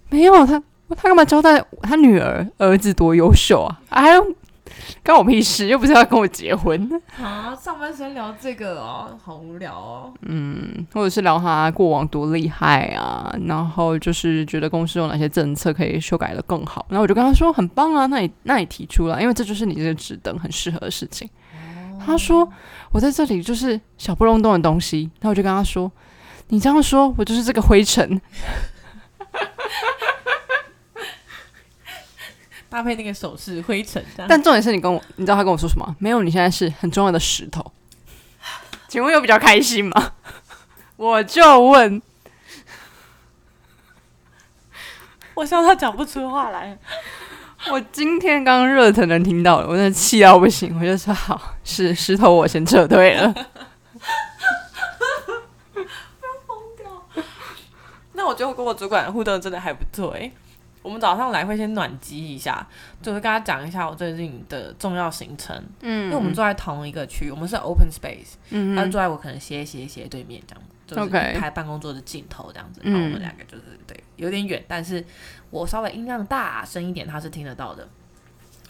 [0.07, 0.63] 没有他，
[0.95, 3.81] 他干嘛交代他女儿儿子多优秀啊？
[3.89, 4.35] 还有
[5.03, 6.89] 关我屁事，又不是要跟我结婚。
[7.21, 10.13] 啊，上班时间聊这个哦，好无聊哦。
[10.23, 16.85] 嗯，或者是聊他过往多厉害啊，然后就是觉得公司有哪些政策可以修改的更好。
[16.89, 21.29] 然后我就跟他说很棒啊，那你那你提出来，因为这就是你这个职等很适合的事情。
[22.05, 22.49] 他说
[22.91, 25.91] 我在这里就是小不隆咚的东西，那我就跟他说，
[26.47, 28.19] 你这样说我就是这个灰尘。
[32.69, 34.27] 搭配那个首饰灰尘这样。
[34.29, 35.95] 但重点是你跟我，你知道他跟我说什么？
[35.99, 37.65] 没有，你现在是很重要的石头。
[38.87, 40.13] 请问有比较开心吗？
[40.97, 42.01] 我就问，
[45.35, 46.77] 我笑他讲不出话来。
[47.69, 53.33] 我今天刚刚热腾腾听到了，我真的气到不行，我就说好，是石头，我先撤退了。
[58.13, 60.31] 那我觉得我跟我主管互动真的还不错诶。
[60.89, 62.67] 我们早上来会先暖机一下，
[62.99, 75.05] 就是跟他讲一下我最近的重要行程，嗯因为我们坐在同一个区，我们是 open space，嗯他就坐在我可能斜斜斜对面这样，就是排办公桌的尽头这样子，嗯然后我们两个就是对有点远，但是
[75.51, 77.87] 我稍微音量大声一点，他是听得到的。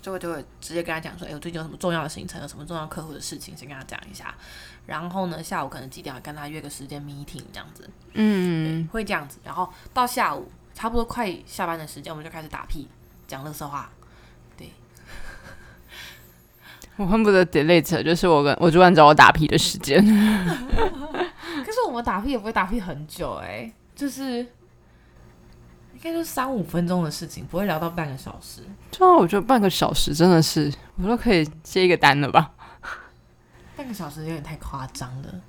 [0.01, 4.34] 就会就会直接跟他讲说，哎、我最近有什么重要的行程，有什么重要客户的事情，先跟他讲一下。
[4.86, 9.39] 然后呢，下午可能几点要跟他约个时间 meeting 这样子，嗯，会这样子。
[9.43, 10.49] 然后到下午
[10.80, 12.88] 差不多快下班的时间，我们就开始打屁，
[13.28, 13.89] 讲乐色话。
[14.56, 14.72] 对
[16.96, 20.02] 我恨不得 delete，就是我跟我主管找我打屁的时间。
[20.02, 28.62] 可是我们打屁也不会打屁很久哎、就是应该就三五分钟的事情，不会聊到半个小时。
[28.89, 32.54] 对啊，我觉得半个小时真的是，我都可以接一个单了吧？
[33.76, 35.42] 半个小时有点太夸张了，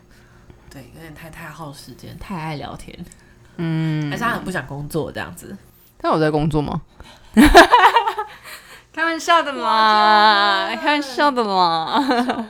[0.69, 2.99] 对，有点太太耗时间，太爱聊天，
[3.61, 5.57] 嗯还是他很不想工作这样子。
[6.01, 6.81] 但我在工作吗？
[8.92, 11.96] 开玩笑的嘛，开玩笑的嘛。
[12.05, 12.49] OK，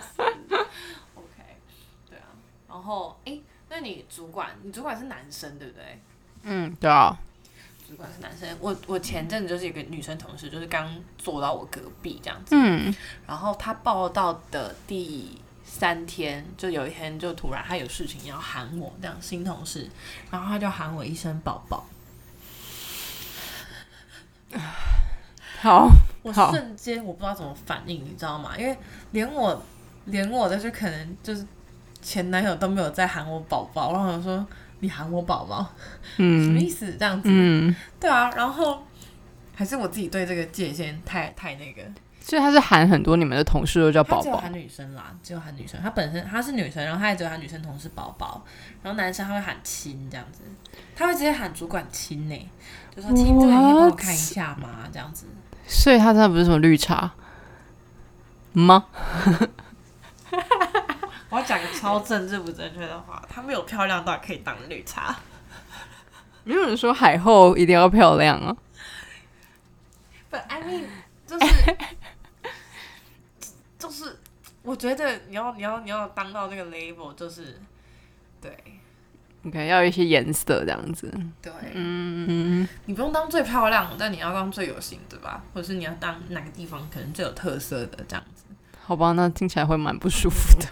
[2.09, 2.25] 对啊。
[2.69, 6.01] 然后，哎、那你主管，你主管是男生对不对？
[6.45, 7.15] 嗯，对啊，
[7.87, 8.49] 主管是男生。
[8.61, 12.95] 我我前阵子就是一个女生同事，就是刚坐到我隔壁这样子，嗯，
[13.27, 15.39] 然后他报道的第
[15.73, 19.89] 三天，就有一天就突然他有事情要喊我，这样新同事，
[20.29, 21.87] 然后他就喊我一声宝宝。
[25.63, 25.89] 好，
[26.23, 28.59] 我瞬间我不知道怎么反应，你知道吗？
[28.59, 28.77] 因为
[29.13, 29.63] 连我
[30.07, 31.47] 连我的就可能就是
[32.03, 34.45] 前男友都没有在喊我宝宝，然后我说
[34.81, 35.65] 你喊我宝宝
[36.17, 36.93] 什么嗯意思？
[36.97, 38.85] 这样子，嗯，对啊，然后
[39.55, 41.83] 还是我自己对这个界限太太那个。
[42.31, 45.83] 所以他是喊很多你们的同事都叫宝宝，只有喊女生啦，只有喊女生。
[45.83, 48.47] 他本身他是女生，然后他也只有喊女生同事宝宝，
[48.85, 50.43] 然后男生他会喊亲这样子，
[50.95, 52.51] 他会直接喊主管亲呢、
[52.95, 54.89] 就说亲这个你帮我看一下吗？
[54.93, 55.27] 这样子。
[55.67, 57.11] 所以他真的不是什么绿茶
[58.53, 58.87] 吗？
[61.31, 65.17] 我要讲个超政治不正确的话，他没有漂亮到可以当绿茶。
[66.45, 68.57] 没有人说海后一定要漂亮啊。
[70.31, 70.85] But I mean，
[71.27, 71.47] 就是
[73.81, 74.15] 就是，
[74.63, 77.59] 我觉得你要你要你要当到那个 label，就是
[78.41, 78.57] 对
[79.47, 81.11] OK，要有一些颜色这样子。
[81.41, 85.43] 对，嗯，你不用当最漂亮，但你要当最有型，对吧？
[85.55, 88.45] 或者是你要当哪个地方可能最有特色的这样子。
[88.85, 90.67] 好吧，那听起来会蛮不舒服的。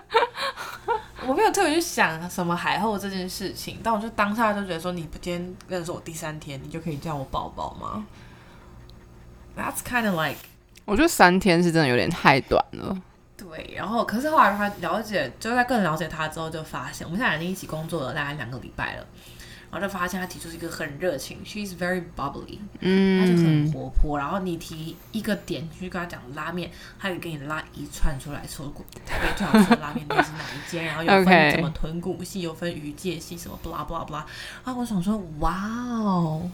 [1.26, 8.06] 我没有特别去想什么海后这件事情，但我就当下就觉得说，你不今天认识我第三天，你就可以叫我宝宝吗
[9.56, 10.38] ？That's kind of like
[10.88, 12.96] 我觉得三天是真的有点太短了。
[13.36, 19.06] 对，然后可是后来他了解，就在更了解他之后，就发现我们现在已经一起工作了大概两个礼拜了，
[19.70, 28.66] 然后就发现他提出是一个很热情，she's very bubbly，他就很嗯，活泼，然后你提一个点去跟他讲拉面，他可以给你拉一串出来说
[29.06, 34.24] 台北最好吃的拉面店是哪一间，然后有分什么豚骨系，有分鱼介系，什么 blah blah blah，
[34.64, 36.50] 啊我想说，哇哦，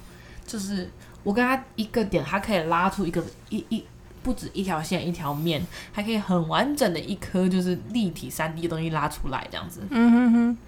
[0.46, 0.90] 就是
[1.22, 3.84] 我跟他一个点，他可以拉出一个一一。
[4.24, 9.82] 不止一条线一条面，还可以很完整的一颗就是立体三 D 的东西拉出来，这样子。
[9.90, 10.58] 嗯哼哼，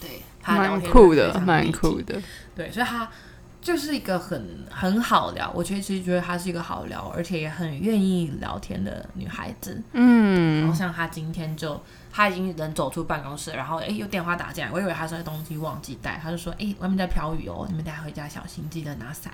[0.00, 2.20] 对，他聊蛮酷的，蛮酷的。
[2.56, 3.08] 对，所以他
[3.60, 9.82] 就是一个很很好聊，我其实觉得她是一个好聊，而且也很愿意聊天的女孩子。
[9.92, 11.78] 嗯然后嗯，像她今天就，
[12.10, 19.32] 他已经人走出办公室，然后哎有电话打进来，我以为她是东西忘记带，他就说哎外面在飘雨哦，你们等下回家小心，记得拿伞。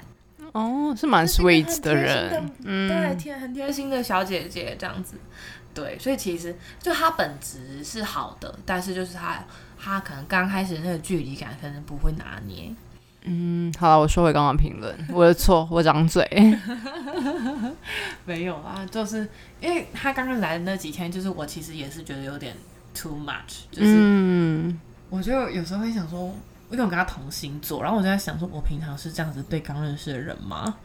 [0.55, 2.31] 哦，是蛮 sweet 的人。
[2.31, 5.17] 对，嗯，贴很贴心的小姐姐这样子。
[5.75, 9.45] 对，所以其实就她本质是好的，但是就是她
[9.77, 12.73] 她可能刚开始那个距离感可能不会拿捏。
[13.25, 16.23] 嗯，好了，我说回刚刚评论，我的错，我长嘴。
[18.25, 19.29] 没有啊，就是
[19.61, 22.55] 因为他刚刚来的那几天，就是我其实也是觉得有点
[22.95, 24.79] too much，就是嗯，
[25.11, 26.33] 我就有时候会想说，
[26.71, 30.77] 因为我跟他同星座，然后我就在想说，我平常是这样子对刚认识的人吗？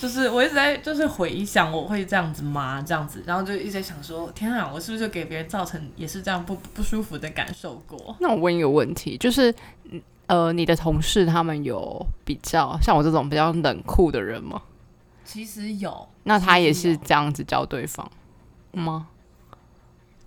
[0.00, 2.80] 就是我一直在就是回想我会这样子吗？
[2.80, 8.16] 这样子，然后就一直在想说，天啊，我是不是就给别人造成也是这样不不舒服的感受过？
[8.18, 9.54] 那我问一个问题，就是
[10.26, 14.62] 呃，你的同事他们有比较像我这种比较冷酷的人吗？
[15.22, 18.10] 其实有，那他也是这样子教对方
[18.72, 19.08] 吗？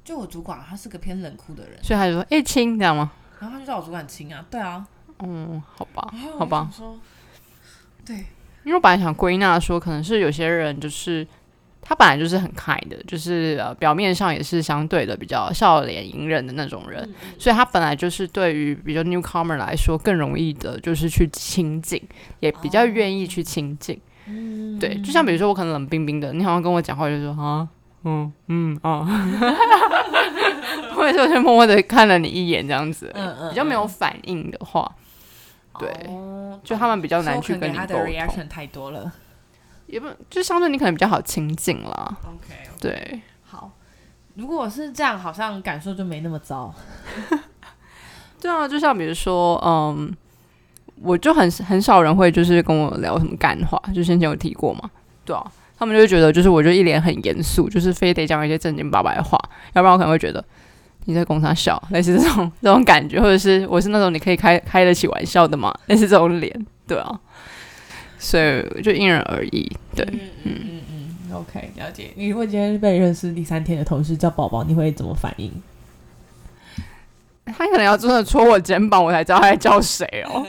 [0.04, 3.12] 就我主管他是个偏冷酷的人，所以他就说：“哎、亲，这样吗
[3.44, 4.88] 然后他就叫我主管亲啊，对啊，？”
[5.20, 6.70] 嗯，好吧好吧。
[8.06, 8.16] 对，
[8.64, 11.28] 因为我本来想归纳说，可能是有些人就是
[11.82, 22.02] 他本来就是很开的，就是呃表面上也是相对的比较笑脸隐忍的那种人，嗯所以他本来就是对于比较 newcomer 来说更容易的，就是去亲近，
[22.40, 24.00] 也比较愿意去亲近。
[24.28, 24.80] 嗯。
[24.80, 27.68] 对，就像比如说我可能冷冰冰的，你好像跟我讲话就说啊，
[28.04, 29.06] 嗯嗯啊，
[31.04, 34.90] 或者是我就默默的看了你一眼这样子，嗯嗯比较没有反应的话，
[35.80, 36.58] 对哦。
[36.64, 39.12] 就他们比较难去跟你沟通，reaction 太多了。
[39.88, 42.18] 也不就相对你可能比较好亲近啦。
[42.24, 43.70] OK，对，好，
[44.36, 46.74] 如果是这样，好像感受就没那么糟。
[48.40, 50.12] 对啊，就像比如说，嗯，
[51.02, 54.90] 我就很很少人会就是跟我聊什么干话，就先前有提过嘛，
[55.26, 59.38] 对啊，他们就会觉得就是我就一脸很严肃，就是非得讲一些正经八百的话，
[59.74, 60.44] 要不然我可能会觉得
[61.06, 67.20] 你在工厂笑，类似这种 这种感觉，或者是我是那种你可以开开得起玩笑的嘛，类似这种脸，对啊，
[68.18, 70.82] 所以就因人而异，对，嗯嗯嗯
[71.30, 72.12] 嗯，OK，了解。
[72.16, 75.52] 你如果今天被认识第三天的同事叫宝宝，你会怎么反应？
[77.46, 80.46] 他可能要真的戳我肩膀，我才知道他在叫谁哦。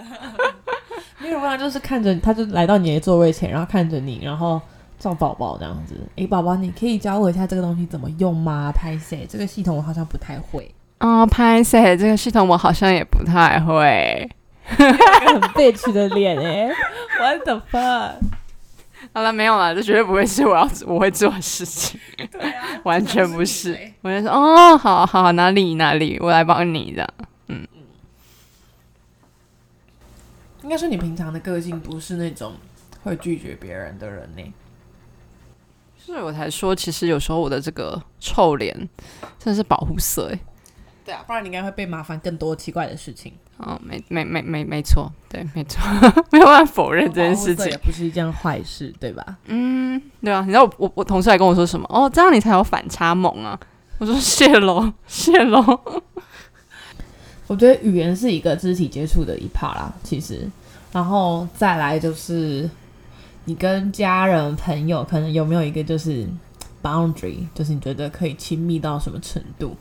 [1.18, 4.60] 没有办法，就是看着他就来到你的座位前，然后看着你，然后
[5.04, 5.94] 叫宝宝这样子。
[6.16, 8.72] 诶，宝宝，你可以教我一下这个东西怎么用吗？
[8.74, 9.26] 拍谁？
[9.28, 10.74] 这个系统我好像不太会。
[10.96, 11.94] 啊，拍谁？
[11.94, 14.26] 这个系统我好像也不太会。
[14.64, 16.70] 很 bitch 的脸诶
[17.18, 18.12] w h a t the fuck？
[19.12, 22.00] 好了，没有了，这绝对不会是我要我会做的事情，
[22.32, 23.78] 对啊，完全不是。
[24.00, 27.06] 我就说哦，好好哪里哪里，我来帮你的。
[27.48, 27.66] 嗯。
[30.62, 32.54] 应该说你平常的个性不是那种
[33.02, 34.42] 会拒绝别人的人呢。
[36.04, 38.76] 所以我才说，其实有时候我的这个臭脸
[39.38, 40.38] 真的是保护色哎。
[41.04, 43.32] 对啊，不然你应该会被麻烦更多奇怪的事情。
[43.58, 45.80] 哦，没没没没没错，对，没错，
[46.32, 49.24] 没有办法否认这件事情，也不是一件坏事，对吧？
[49.46, 50.40] 嗯，对啊。
[50.40, 51.86] 你知道我我我同事还跟我说什么？
[51.88, 53.58] 哦，这样你才有反差萌啊！
[53.98, 55.80] 我说谢喽，谢喽。
[57.46, 60.50] 我觉得语言是一个肢体接触的一 part 啦，其实，
[60.90, 62.68] 然后再来就是
[63.44, 66.26] 你跟家人朋友可能有没有一个就是
[66.82, 69.76] boundary，就是你觉得可以亲密到什么程度？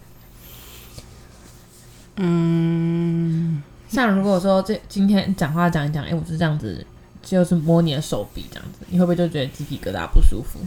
[2.17, 6.85] 嗯，像如果说这今天讲话讲一讲，哎，我是这样子，
[7.21, 10.59] 就是摸你的手臂这样子，你会不会就觉得鸡皮疙瘩不舒服？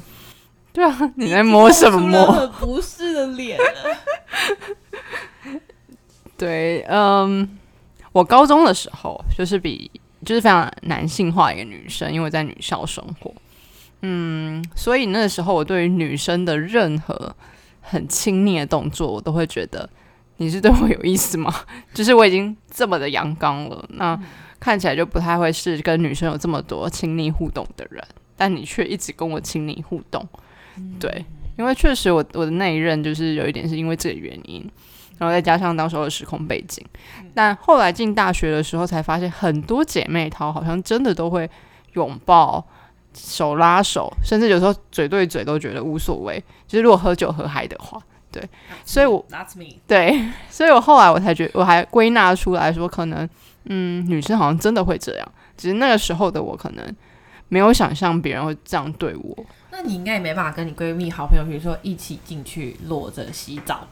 [0.72, 2.46] 对啊，你在摸什么摸？
[2.58, 3.58] 不是的脸。
[6.36, 7.48] 对，嗯，
[8.12, 9.90] 我高中的时候就是比
[10.26, 13.32] 就是非常男性化一个女生，因为在女校生活，
[14.02, 17.34] 嗯，所以那个时候我对于女生的任何
[17.80, 19.88] 很亲昵的动作，我都会觉得。
[20.38, 21.50] 你是对我有意思吗？
[21.94, 24.20] 就是我已经这么的阳刚了，那
[24.60, 28.04] 看起来就不太会是跟女生有这么多亲密互动的人，
[28.36, 30.28] 但你却一直跟我亲密互动，
[31.00, 31.24] 对，
[31.56, 34.70] 因为确实我我的那一任就是有一点是因为这个原因，
[35.18, 36.84] 然后再加上当时候的时空背景，
[37.34, 41.48] 但后来进大学的时候才发现，很多姐妹淘好像真的都会
[41.92, 42.64] 拥抱、
[43.14, 48.00] 手拉手，甚至有时候嘴对嘴都觉得无所谓，就是如果喝酒喝嗨的话。
[48.28, 48.46] 对，
[48.84, 49.24] 所以我
[49.86, 53.26] 对，所以我后来我才觉，我还归纳出来说，可能
[53.64, 56.84] 嗯，女生好像真的会这样，只是那个时候的我可能
[57.48, 59.46] 没有想象别人会这样对我。
[59.70, 63.86] 那你应该也没办法跟你闺蜜、好朋友，比如说一起进去裸着洗澡，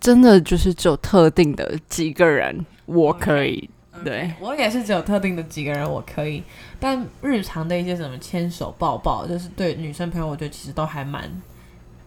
[0.00, 3.68] 真的就是只有特定的几个人我可以。
[4.04, 6.42] 对我也是只有特定的几个人我可以，
[6.78, 11.30] 但日常的一些什么牵手、抱抱，就是对女生朋友，我觉得其实都还蛮。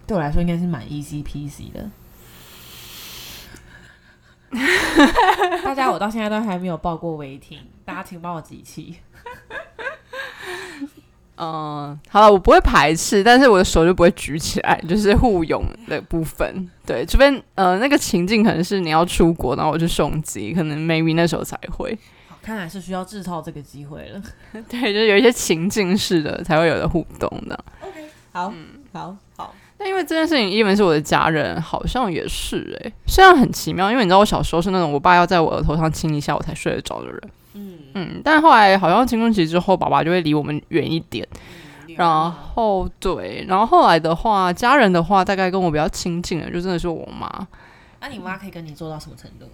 [0.05, 1.89] 对我来说应该是蛮 easy peasy 的。
[5.63, 8.97] 大家，我到现在都还没有抱过违停，大家请帮我集气。
[11.41, 16.69] 嗯，好了，我不会排斥，但是我的手就不会举起来，就是互拥的部分。
[16.85, 21.97] 对，除非呃那个情境可能是你要出国，然后我去送机，可能 maybe 那时候才会。
[22.41, 24.21] 看来是需要制造这个机会了。
[24.67, 27.57] 对，就是有一些情境式的才会有的互动的。
[27.81, 28.53] OK，好，
[28.91, 29.55] 好，好。
[29.77, 37.21] 但因为这件事情，因为是我的家人，好像也是哎，虽然很奇妙，因为你知道我小时候是那种我爸要在我额头上亲一下我才睡得着的人，
[37.53, 41.27] 嗯嗯，但后来好像青春期之后，爸爸就会离我们远一点，
[41.97, 47.47] 然后对，然后后来的话，家人的话，大概跟我比较亲近的，就真的是我妈。
[48.01, 49.45] 那你妈可以跟你做到什么程度？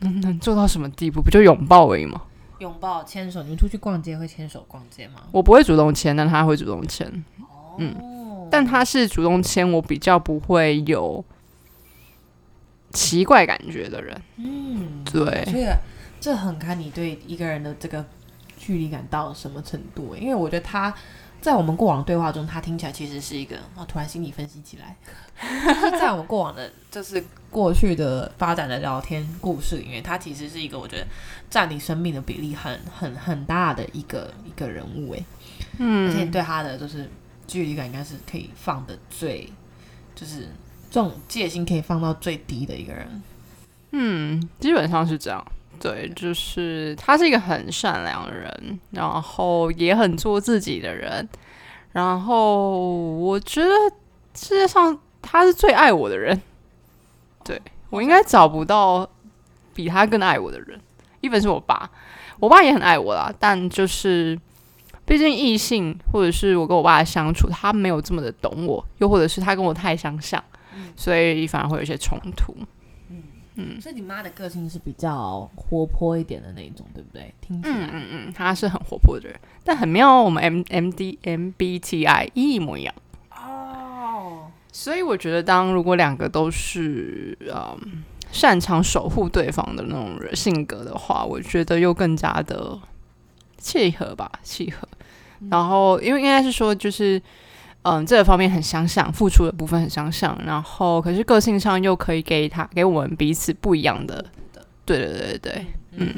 [0.00, 1.20] 能能做到什么地步？
[1.20, 2.22] 不就拥抱而已吗？
[2.58, 5.22] 拥抱、牵手，你们出去逛街会牵手逛街吗？
[5.32, 7.06] 我不会主动牵，但他会主动牵。
[7.40, 8.48] 哦，嗯。
[8.50, 11.24] 但他是主动牵我，比较不会有
[12.90, 14.20] 奇怪感觉的人。
[14.38, 15.46] 嗯，对，
[16.20, 18.04] 这很看你对一个人的这个
[18.58, 20.14] 距离感到什么程度。
[20.14, 20.94] 因为我觉得他
[21.40, 23.56] 在我们过往对话中，他听起来其实是一个……
[23.74, 24.96] 我突然心理分析起来，
[25.98, 31.06] 在我们过往的，就是过去的发展的聊天故事里面，他其实是一个我觉得
[31.48, 35.14] 占你生命的比例很很很大的一个一个人物。
[35.14, 35.24] 哎，
[35.78, 37.08] 嗯，而且对他的就是。
[37.46, 39.52] 距离感应该是可以放的最，
[40.14, 40.46] 就是
[40.88, 43.22] 这种戒心可以放到最低的一个人。
[43.90, 45.44] 嗯，基本上是这样。
[45.80, 51.28] 对，就是他是一个很善良的人，然后也很做自己的人。
[51.92, 52.78] 然后
[53.16, 53.70] 我觉得
[54.34, 56.40] 世界上他是最爱我的人。
[57.42, 59.08] 对我应该找不到
[59.74, 60.78] 比他更爱我的人。
[61.20, 61.90] 一本是我爸，
[62.38, 64.38] 我爸也很爱我啦，但就是。
[65.06, 70.40] 毕竟异性，或者是我跟我爸的相处，他没有这么的懂我，又或者是他跟我太相像，
[70.94, 72.54] 所以反而会有一些冲突。
[73.60, 77.32] 嗯嗯，所以你妈的个性是比较活泼一点的那种，对不对？
[77.40, 82.94] 听起来，嗯嗯嗯，她是很活泼的人，但很妙，我们 M M D M B T I 一模一样
[83.30, 84.46] 哦。
[84.72, 92.78] 所以我觉得，当如果两个都是嗯擅长守护对方的那种人性格的话，我觉得又更加的
[93.58, 94.88] 契合吧，契合。
[95.50, 97.20] 然后，因为应该是说，就是，
[97.82, 104.24] 嗯，这个方面很相像，付出的部分很相像，然后可是个性上又可以给他给我们彼此不一样的，
[104.84, 105.66] 对对对对
[105.96, 106.14] 嗯，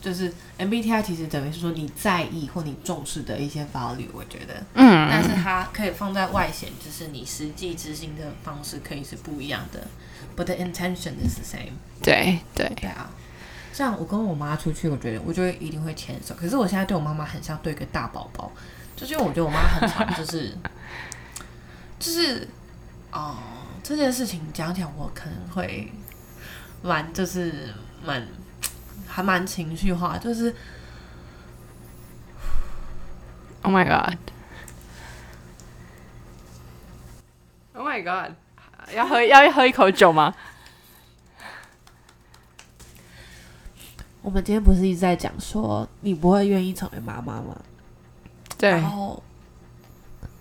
[0.00, 9.86] 就是 MBTI 其实等于是说你在意或你重视的一些 value，我觉得，嗯，但是它可以放在外显，就是你实际执行的方式可以是不一样的
[10.36, 11.72] ，but the intention is the same。
[12.02, 13.10] 对对对啊。
[13.72, 16.34] 像我跟我妈出去，我觉得我就会一定会牵手。
[16.34, 18.50] 可是我现在对我妈妈很像对一个大宝宝，
[19.00, 20.54] 就是因为我觉得我妈很常 就是
[21.98, 22.46] 就是
[23.10, 23.38] 哦、
[23.82, 25.90] 这件事情讲讲，我可能会
[26.82, 27.72] 蛮就是
[28.04, 28.28] 蛮
[29.08, 30.54] 还蛮情绪化，就是
[33.62, 34.18] Oh my god.
[37.74, 38.34] Oh my god.
[38.94, 40.34] 要喝要喝一口酒吗？
[44.20, 47.56] 我们今天不是一直在讲说你不会愿意成为妈妈吗？
[48.60, 49.22] 对然，后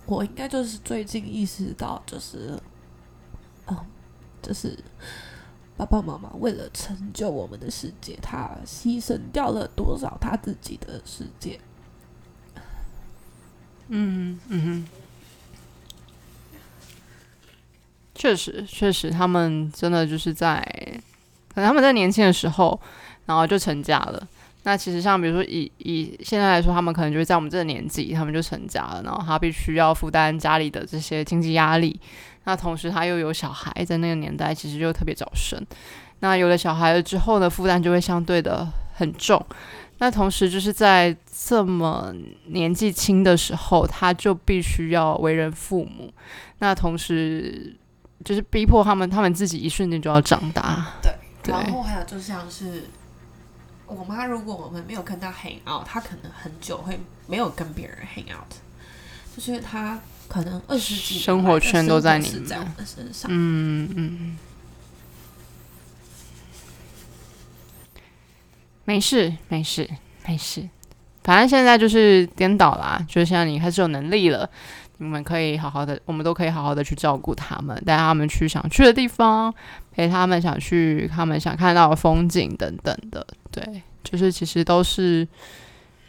[0.05, 2.59] 我应该就是最近意识到，就是，
[3.67, 3.77] 嗯，
[4.41, 4.77] 就是
[5.77, 11.57] 爸爸妈妈为了成就我们的世界，他牺牲掉了多少他自己的世界。
[13.87, 14.87] 嗯嗯哼，
[18.13, 20.61] 确实确实，他们真的就是在，
[21.55, 22.77] 可能他们在年轻的时候，
[23.25, 24.27] 然后就成家了。
[24.63, 31.99] 那其实像比如说以以现在来说，他们可能就是在我们这个年纪，他们就成家了，然后他必须要负担家里的这些经济压力。
[32.43, 35.63] 那同时他又有小孩，在那个年代其实就特别早生。
[36.19, 39.43] 那有了小孩了之后呢，负担就会相对的很重。
[39.99, 42.13] 那同时就是在这么
[42.47, 46.11] 年纪轻的时候，他就必须要为人父母。
[46.59, 47.75] 那同时
[48.23, 50.87] 就是逼迫他们，他们自己一瞬间就要长大。
[51.01, 52.85] 对然后还有就像是
[53.89, 58.53] 我妈，如果我们没有跟她 hang out，她可能很久会没有跟别人 hang out，
[59.35, 63.29] 就是她可能二十几生活圈都在你在我们身上。
[63.33, 64.37] 嗯嗯，
[68.85, 69.89] 没事没事
[70.27, 70.69] 没事，
[71.23, 74.47] 反正现在就是颠倒啦，就是现在你开始有能力了，
[74.97, 79.51] 你们可以好好的，我们都可以好好的去照顾他们，带他们去想去的地方，
[79.99, 85.27] 陪他们想去他们想看到的风景等等的，对，就是其实都是。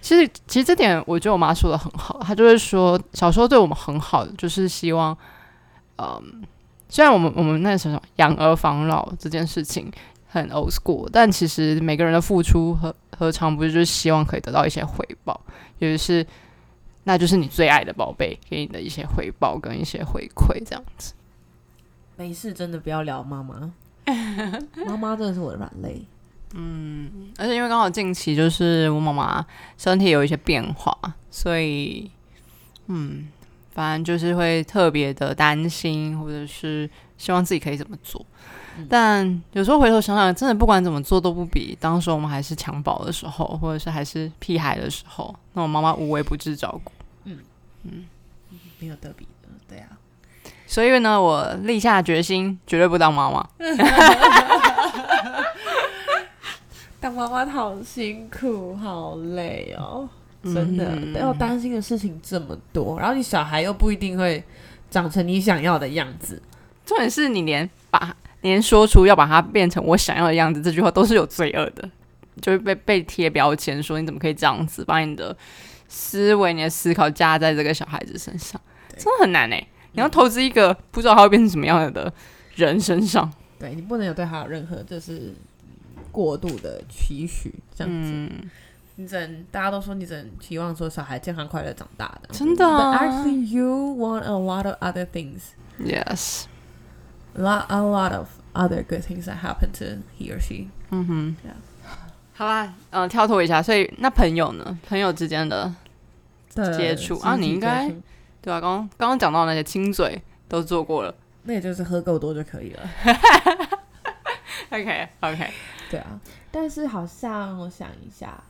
[0.01, 5.15] 其实，其实这点我觉得我妈说的很好，她就是说小时候对我们很好的，就是希望，
[5.99, 6.43] 嗯，
[6.89, 9.93] 虽然我们我们那时候养儿防老这件事情
[10.27, 15.39] 很 old school，但其实每个人的付出何何尝不是就是希望可以得到一些回报，
[15.81, 16.27] 也就是
[17.05, 21.13] 那就是你最爱的宝贝给你的一些回报跟一些回馈这样子。
[22.17, 23.71] 没事，真的不要聊妈妈，
[24.87, 26.05] 妈妈真的是我的软肋。
[26.53, 29.47] 嗯而且因为刚好近期就是我妈妈
[29.79, 30.93] 身体有一些变化，
[31.31, 32.11] 所以
[32.89, 33.29] 嗯，
[33.73, 38.25] 反正就是会特别的担心，或者是希望自己可以怎么做。
[38.89, 46.91] 但有时候回头想想，真的不管怎么做都不比当时我们还是襁褓的时候，或者是还是屁孩的时候，那我妈妈无微不至照顾。
[47.25, 47.39] 嗯
[47.85, 48.07] 嗯
[48.79, 49.27] 没有得比。
[50.71, 53.45] 所以呢，我立下决心，绝对不当妈妈。
[57.01, 60.09] 当妈妈好辛苦，好累哦，
[60.45, 61.13] 真的，嗯。
[61.15, 64.45] 要担心的事情这么多，然后你小孩又不一定会
[64.89, 66.41] 长成你想要的样子。
[66.87, 71.91] 重点是你连把连说出要把它变成我想要的样子这句话都是有罪恶的，
[72.41, 75.37] 就会被被贴标签，说你怎么可以这样子，把你的
[75.89, 78.61] 思维、你的思考加在这个小孩子身上，
[78.97, 82.13] 真的很难哎、你要投资一个不知道他会变成什么样的
[82.55, 85.35] 人身上，对你不能有对他有任何就是
[86.13, 88.11] 过度的期许，这样子。
[88.13, 88.51] 嗯，
[88.97, 95.41] 你只能大家都说你只能期望说小孩健康快乐长大的，真的啊 But actually, you want a lot of other things,
[95.79, 100.69] Yes，a lot, a lot of other good things that happen to he or she.
[100.91, 101.57] 嗯哼对啊
[102.35, 104.79] 好啦，嗯、跳脱一下，所以那朋友呢？
[104.89, 105.75] 朋友之间的
[106.55, 107.91] 的接触啊你应该
[108.43, 111.15] 对啊，刚刚刚刚讲到那些亲嘴都做过了。
[111.45, 112.91] 那也就是喝够多就可以了。
[114.71, 115.51] OK OK，
[115.91, 116.21] 对啊，
[116.51, 118.43] 但是好像我想一下，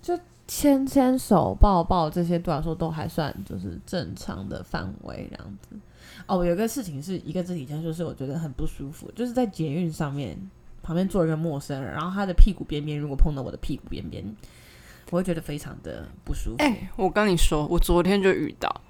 [0.00, 5.76] 就牵牵手、抱抱这些对我来说都还算就是正常的范围这样子。
[6.26, 10.38] 哦，有一个事情是一个肢体接触，是我觉得很不舒服，就是在捷运上面
[10.82, 14.24] 旁边坐一个陌生人，然后他的屁股边边如果碰到我的屁股边边，
[15.10, 16.56] 我会觉得非常的不舒服。
[16.58, 18.80] 哎、我跟你说，我昨天就遇到，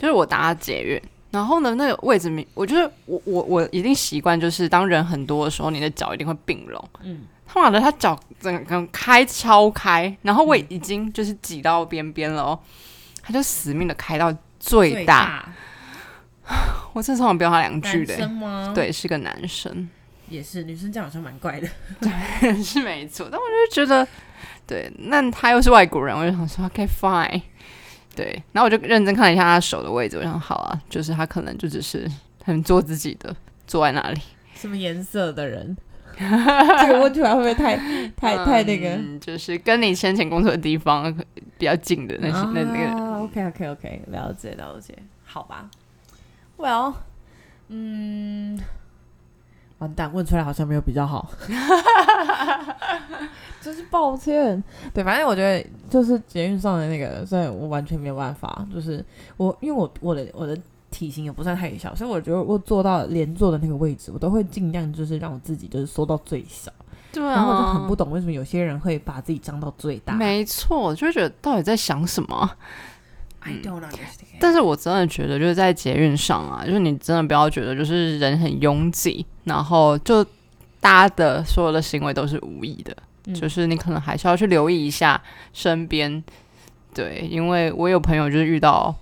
[0.00, 0.98] 就是我搭捷运，
[1.30, 6.82] 然后呢，那个位置明，我就是我我我一定习惯，就是当人很多的时候，你的脚一定会并拢。
[7.02, 12.58] 嗯，他妈的，他脚整个开超开，然后我已经就是挤到边边了哦，
[13.20, 15.46] 他就死命的开到最大，
[16.94, 18.16] 我真的超想飙他两句的、
[18.74, 19.86] 对，是个男生，
[20.30, 21.68] 也是女生这样好像蛮怪的。
[22.00, 24.08] 对是没错，但我就觉得，
[24.66, 27.42] 对，那他又是外国人，我就想说，OK fine，
[28.20, 32.10] 对，然后我就认真看了一下他手的位置，我想好啊，就是他可能就只是
[32.44, 33.34] 很做自己的，
[33.66, 34.20] 坐在那里，
[34.54, 35.76] 什么颜色的人？
[36.18, 37.76] 这个问出来会不会太
[38.16, 38.90] 太太那个？
[38.90, 41.10] 嗯就是跟你先前工作的地方
[41.56, 43.20] 比较近的那些、那那个。
[43.20, 44.94] OK OK OK，了解了解，
[45.24, 45.70] 好吧。
[46.58, 46.94] Well，
[47.68, 48.58] 嗯，
[49.80, 51.28] 完蛋，问出来好像没有比较好，
[53.60, 54.62] 就是抱歉。
[54.94, 58.66] 对，反正我觉得就是捷运上的那个，所以我完全没有办法。
[58.72, 59.04] 就是
[59.36, 60.56] 我，因为我我的我的
[60.90, 66.70] 体型也不算太小，所以我觉得我坐到连坐的那个位置，我都会尽量就是让我自己就是缩到最小。
[67.12, 70.14] 对然后我就很不懂为什么有些人会把自己张到最大。
[70.14, 72.50] 没错，就会觉得到底在想什么？
[73.40, 74.38] I don't understand。
[74.40, 80.24] 但是我真的觉得，就是在捷运上啊，就是你真的不要觉得就是人很拥挤，然后就
[80.80, 85.20] 大家的所有的行为都是无意的，嗯就是你可能还是要去留意一下
[85.52, 86.22] 身边。
[86.94, 88.94] 对，因为我有朋友就是遇到，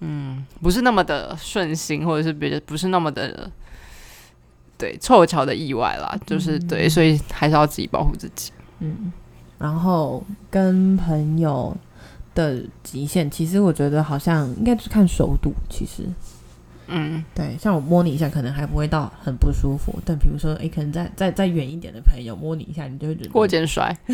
[0.00, 3.50] 嗯，不是那么的顺心，或者是别的不是那么的。
[4.78, 8.52] 对，凑巧的意外啦，就是、对，所以还是要自己保护自己。
[8.80, 9.10] 嗯，
[9.56, 11.74] 然后跟朋友
[12.36, 15.52] 的极限，其实我觉得好像应该是看熟度。
[15.68, 16.04] 其实，
[16.86, 23.96] 嗯，对，像我摸你一下，可能还不会到很不舒服，但比如说，哎，可能再再再远一点的朋友摸你一下，你就会觉得过肩摔，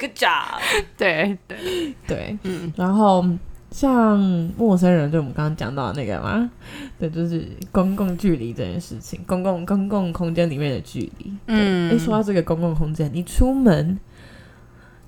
[0.00, 0.60] good job。
[0.96, 3.24] 对对，对，嗯，然后
[3.70, 4.18] 像
[4.56, 6.50] 陌生人，就我们刚刚讲到的那个嘛，
[6.98, 11.32] 对，就是公共距离这件事情，公共公共空间里面的距离。
[11.46, 13.98] 嗯一，说到这个公共空间，你出门，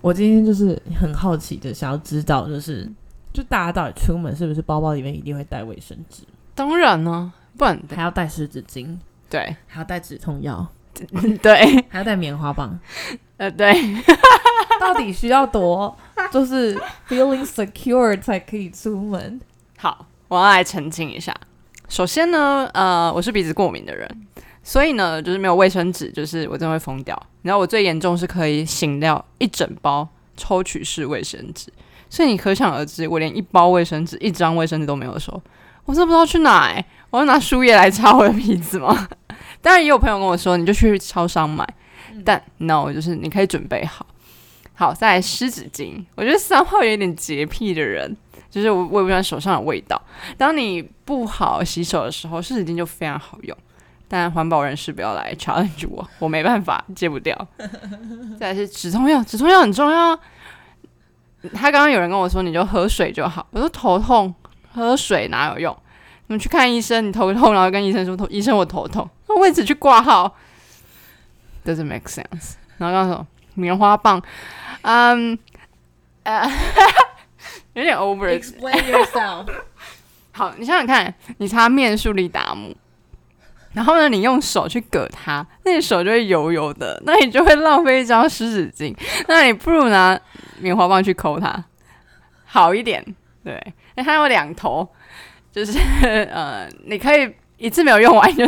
[0.05, 2.86] 我今天就是很好奇的想要知道，就是
[3.32, 6.24] 就大家到底出门是不是包包里面一定会带卫生纸，
[6.55, 8.98] 当然呢，不然还要带湿纸巾，
[9.30, 9.57] 对。
[9.66, 10.66] 还要带止痛药，
[11.40, 11.57] 对，
[11.88, 12.78] 还要带棉花棒，
[13.38, 13.72] 呃对，
[14.78, 15.96] 到底需要多
[16.30, 16.78] 就是
[17.09, 19.40] feeling secure 才可以出门？
[19.78, 21.34] 好，我要来澄清一下。
[21.88, 24.24] 首先呢，呃，我是鼻子过敏的人，
[24.64, 27.16] 所以呢，就是没有卫生纸，就是我真的会疯掉。
[27.42, 31.70] 然后我最严重是可以醒掉一整包抽取式卫生纸，
[32.08, 35.40] 所以你可想而知，我连一包卫生纸、一张卫生纸都没有的时候，
[35.84, 36.84] 我真的不知道去哪、欸。
[37.10, 39.06] 我要拿树叶来擦我的鼻子吗？
[39.62, 41.64] 当然也有朋友跟我说，你就去超商买，
[42.24, 44.06] 但 no，就是你可以准备好。
[44.72, 48.16] 好，再来湿纸巾，我觉得三号有点洁癖的人，
[48.50, 50.00] 就是我我也不喜欢手上的味道。
[50.36, 53.56] 当你不好洗手的时候，湿纸巾就非常好用。
[54.09, 57.36] 但环保人士不要来 challenge 我，我没办法戒不掉。
[58.38, 60.18] 再来是止痛药，止痛药很重要。
[61.52, 63.46] 他刚刚有人跟我说，你就喝水就好。
[63.50, 64.34] 我说头痛，
[64.72, 65.76] 喝水哪有用？
[66.26, 70.34] 你们去看医生，你头痛，然后跟医生说头，医生我头痛，那位置去挂号
[71.64, 72.55] ，doesn't make sense。
[72.78, 74.22] 然后刚刚说棉花棒，
[74.82, 75.38] 嗯，
[76.22, 76.50] 呃，
[77.74, 78.40] 有点 over。
[78.40, 79.46] Explain yourself。
[80.32, 82.74] 好，你想想看，你擦面速力达姆，
[83.75, 88.97] 然后呢，你用手去割它，那你手就会油油的，那你就会浪费一张湿纸巾，
[89.29, 90.18] 那你不如拿
[90.61, 91.64] 棉花棒去抠它，
[92.45, 93.05] 好一点。
[93.43, 94.89] 对，因为它有两头，
[95.53, 98.47] 就是呃，你可以一次没有用完，就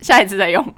[0.00, 0.74] 下一次再用。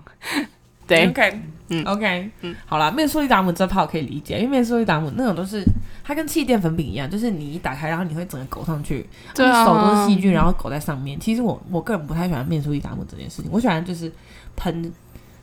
[0.88, 1.84] 对，OK，嗯。
[1.84, 2.56] OK，嗯。
[2.66, 5.62] 好啦，面速力达姆这炮可以理解，因为面速力达姆那种都是
[6.02, 9.64] 它跟气垫粉饼一样，就是你一打开，然后你会整个狗上去，对啊。
[9.64, 11.20] 手都是细菌，然后狗在上面。
[11.20, 14.10] 其实我我个人不太喜欢面速力达姆这件事情，我喜欢就是
[14.56, 14.90] 喷，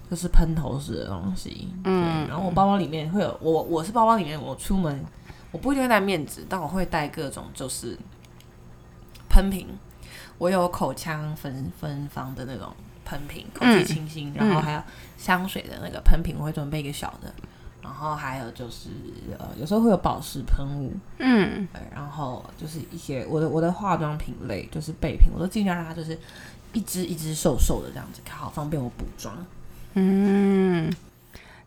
[0.09, 1.69] 就是喷头式的东西。
[1.83, 4.99] 嗯，然后我包包里面会有我我是包包里面我出门
[5.51, 7.97] 我不一定会带面纸，但我会带各种就是
[9.29, 9.67] 喷瓶，
[10.37, 12.73] 我有口腔芬芬芳的那种
[13.05, 14.81] 喷瓶，空气清新，然后还有
[15.17, 17.31] 香水的那个喷瓶，我会准备一个小的，
[17.81, 18.89] 然后还有就是
[19.37, 26.17] 呃，有时候会有保湿喷雾，嗯，对，然后就是一些我的我的化妆品类，就是备品，我都尽量让它就是
[26.73, 29.33] 一支一支瘦瘦的这样子，好方便我补妆。
[29.93, 30.91] 嗯，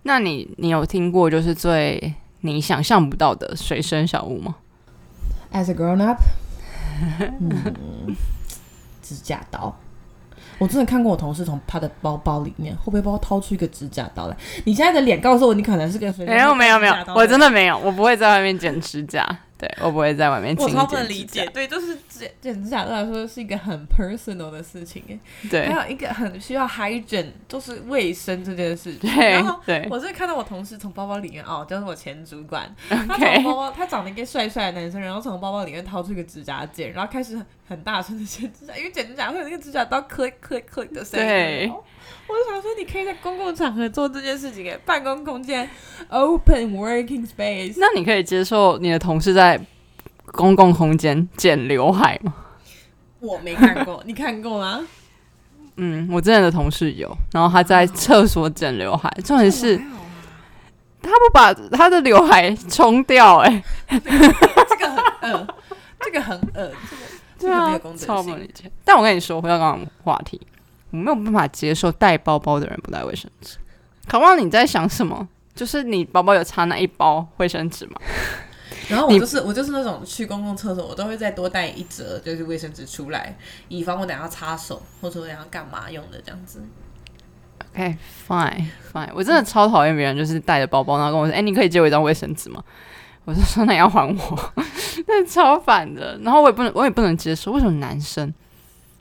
[0.03, 4.57] 那你你有听过就是最你想象不到的随身小物吗
[5.53, 6.21] ？As a grown up，
[7.41, 8.15] 嗯，
[9.03, 9.75] 指甲刀。
[10.59, 14.37] 我真的看过我同事从他的包包里面后背包掏出一个指甲刀来。
[14.65, 19.25] 你现在的脸告诉我，你可能是个随身没有没有没有，我真的的没有，我不会在外面剪指甲，
[19.57, 25.19] 对我不会在外面剪我超不能理解。，对，就是剪剪指甲对我来说是一个很 personal 的事情哎，
[25.51, 29.11] 对还有一个很需要 hygiene，就是卫生这件事情。
[29.11, 41.27] 对然后对我是看到我同事从包包里面哦，就是我前主管，他从包包，他长得一个帅帅的男生，然后从包包里面掏出一个指甲剪，然后开始很很大声的剪指甲， 因为剪指甲会有那个指甲刀 click click click 的声音。
[41.27, 41.71] 对
[42.27, 45.69] 我就想说，你可以在公共场合做这件事情，哎，办公空间
[46.09, 47.75] open working space。
[47.77, 49.61] 那你可以接受你的同事在
[50.33, 52.35] 公共空间剪刘海吗？
[53.21, 54.81] 我没看过， 你看过吗？
[55.77, 59.85] 嗯，我之前的同事有，然后他在厕所剪刘海，重点是啊
[61.01, 64.91] 他不把他的刘海冲掉、哎， 这个
[65.21, 65.47] 很恶，
[66.01, 67.08] 这个很恶，这个这
[67.41, 68.23] 对啊没有，超。
[68.23, 68.71] 不理解。
[68.85, 70.41] 但我跟你说，回到刚刚的话题，
[70.91, 73.57] 我没有办法接受带包包的人不带卫生纸。
[74.07, 75.29] 考忘你在想什么？
[75.55, 77.95] 就是你包包有插那一包卫生纸吗？
[78.89, 83.37] 然后我就是我就是那种去公共厕所，我都会再多带一折，就是卫生纸出来，
[83.69, 86.63] 以防我等下擦手或者我等下干嘛用的这样子。
[87.75, 92.63] OK fine fine，我真的超讨厌别人就是带着包包，然后跟我说：“哎、你可以借我一张卫生纸吗？”
[93.29, 94.53] 我就说：“那你要还我。”
[95.07, 96.19] 那超烦的。
[96.23, 98.33] 然后我也不能，我也不能接受，为什么男生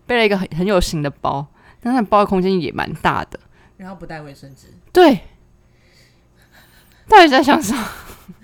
[0.06, 1.48] 背了一个很很有型的包，
[1.80, 3.40] 但是包的空间也蛮大的？
[3.78, 5.22] 然后不带卫生纸，对，
[7.08, 7.90] 到底在想什么？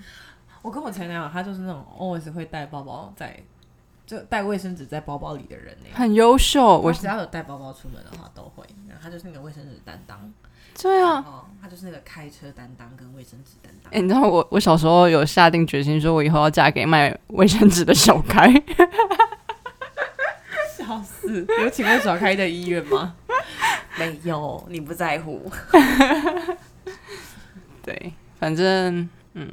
[0.62, 3.38] 我跟我前男友他就是那种 always 会带包包在，
[4.06, 10.32] 就带卫生纸在包包里的人呢、很优秀，我我只要有带包包出门的话都会，然后他就是那个卫生纸担当，
[10.80, 11.24] 对啊。
[11.26, 13.92] 哦，他就是那个开车担当跟卫生纸担当。
[13.92, 18.52] 哎、你知道我我小时候有下定决心，说我以后要嫁给卖卫生纸的小开。
[20.76, 21.46] 笑死！
[21.60, 23.14] 有请问小开的医院吗？
[23.98, 25.50] 没有，你不在乎。
[27.82, 29.48] 对，反正嗯，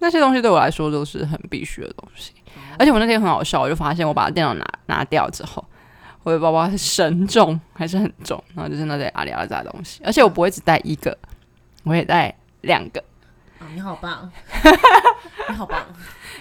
[0.00, 2.32] 那些东西对我来说都是很必须的东西。
[2.78, 5.64] 而且我那天很好笑，我就发现我把电脑拿拿掉之后，
[6.28, 10.02] 我的包包是神重，还是很重，然后就是那些阿里阿杂的东西。
[10.04, 11.16] 而且我不会只带一个，
[11.84, 13.02] 我会带两个。
[13.58, 14.30] 啊，你好棒，
[15.48, 15.80] 你好棒！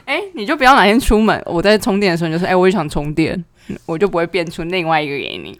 [0.03, 3.41] 哎、你就不要哪天出门，我在充电的时候，你就说，哎、我也想充电，
[3.85, 5.57] 我就不会变出另外一个给你。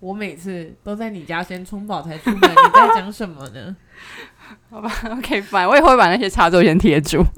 [0.00, 3.76] 我每次都在你家先充饱才出门，你在讲什么呢？
[4.70, 7.22] 好吧 OK，fine，我也会把那些插座先贴住。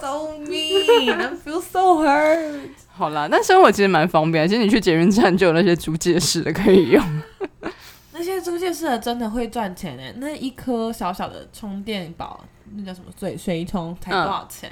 [0.00, 2.70] So mean, I feel so hurt.
[3.00, 7.22] 好啦，但生活其实蛮方便，其实你去捷运站就有那些租借式的可以用。
[8.12, 12.44] 那些租借式的真的会赚钱诶，那一颗小小的充电宝，
[12.74, 14.70] 那叫什么水水充才多少钱？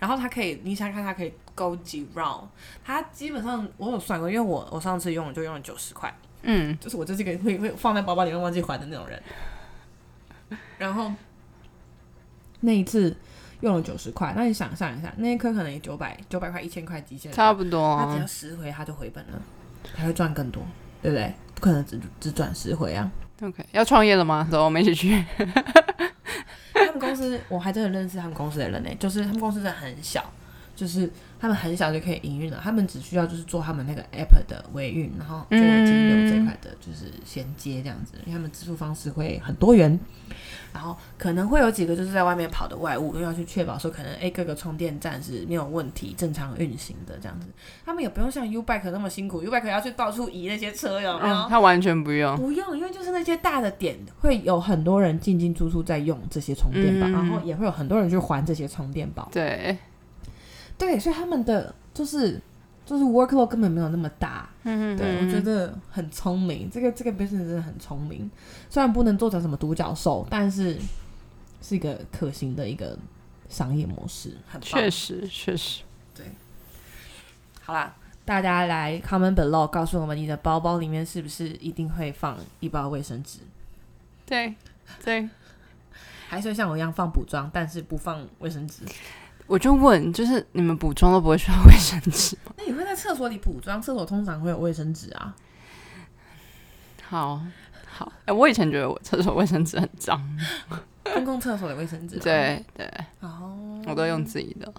[0.00, 2.46] 然后它可以，你想想看，它可以 go 几 round？
[2.84, 6.12] 它基本上我有算过，因为我我上次用就用了九十块，
[6.42, 9.22] 嗯，就是我就是一个会会放在包包里面忘记还的那种人。
[10.78, 11.12] 然后
[12.58, 13.16] 那一次
[13.60, 18.26] 用了九十块，那你想象一下，那一颗可能也九百九百块、一千块极限差不多他只要啊。
[18.26, 19.42] 十回他就回本了，
[19.96, 20.62] 他会赚更多，
[21.02, 21.32] 对不对？
[21.54, 23.10] 不可能只只赚十回啊
[23.42, 24.46] ！OK，要创业了吗？
[24.48, 25.24] 走，我们一起去。
[26.72, 30.24] 他们公司我还真的认识他们公司的人呢，就是他们公司真的很小，
[30.76, 39.98] 就是他们很小就可以营运了，他们只需要就是做他们那个 app 的维运，然后做金流这一块的，就是衔接这样子，因为他们支付方式会很多元。
[40.78, 47.48] 然后可能会有几个就是在外面跑的外务，因为要去确保说可能诶各个充电站是没有问题、正常运行的这样子。
[47.84, 51.34] 他们也不用像 U Bike 那么辛苦，U Bike 要去到处移那些车，有没有？
[51.34, 52.36] 嗯，他完全不用。
[52.36, 59.28] 不用，因为就是那些大的点会有很多人进进出出在用这些充电宝，嗯然后也会有很多人去还这些充电宝。
[59.32, 59.76] 对，
[60.78, 62.40] 对，所以他们的就是
[62.88, 64.48] 就是 workload 根本没有那么大。
[64.62, 68.30] 嗯对，我觉得很聪明，这个这个 business 真的很聪明。
[68.70, 70.78] 虽然不能做成什么独角兽，但是
[71.60, 72.98] 是一个可行的一个
[73.50, 75.82] 商业模式，很棒确实确实
[76.14, 76.24] 对。
[77.62, 83.40] 好啦，大家来 comment below 告诉我们你的包包里面是不是一定会放一包卫生纸，
[84.24, 84.54] 对
[85.04, 85.28] 对，
[86.28, 88.82] 还是会像我一样放补妆，但是不放卫生纸？
[89.48, 92.52] 我就问，就是你们补妆都不会需要卫生纸吗？
[92.58, 93.80] 那你会在厕所里补妆？
[93.80, 95.34] 厕所通常会有卫生纸啊。
[97.02, 97.40] 好
[97.86, 100.22] 好，哎、我以前觉得我厕所卫生纸很脏，
[101.02, 102.22] 公共厕所的卫生纸、啊。。
[102.22, 102.86] 对对，
[103.20, 104.70] 哦，我都用自己的。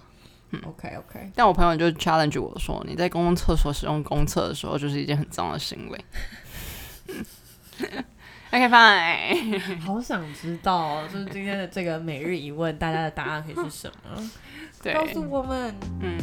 [0.64, 1.30] OK OK。
[1.34, 6.04] 但我朋友就 challenge 我说，你在公共厕所使用公厕的时候，就是一件很脏的行为。
[8.52, 14.30] OK fine，好想知道哦，就是今天的这个每日一问，大家的答案可以是什么？
[14.82, 15.74] 对，告诉我们。
[16.00, 16.18] 嗯。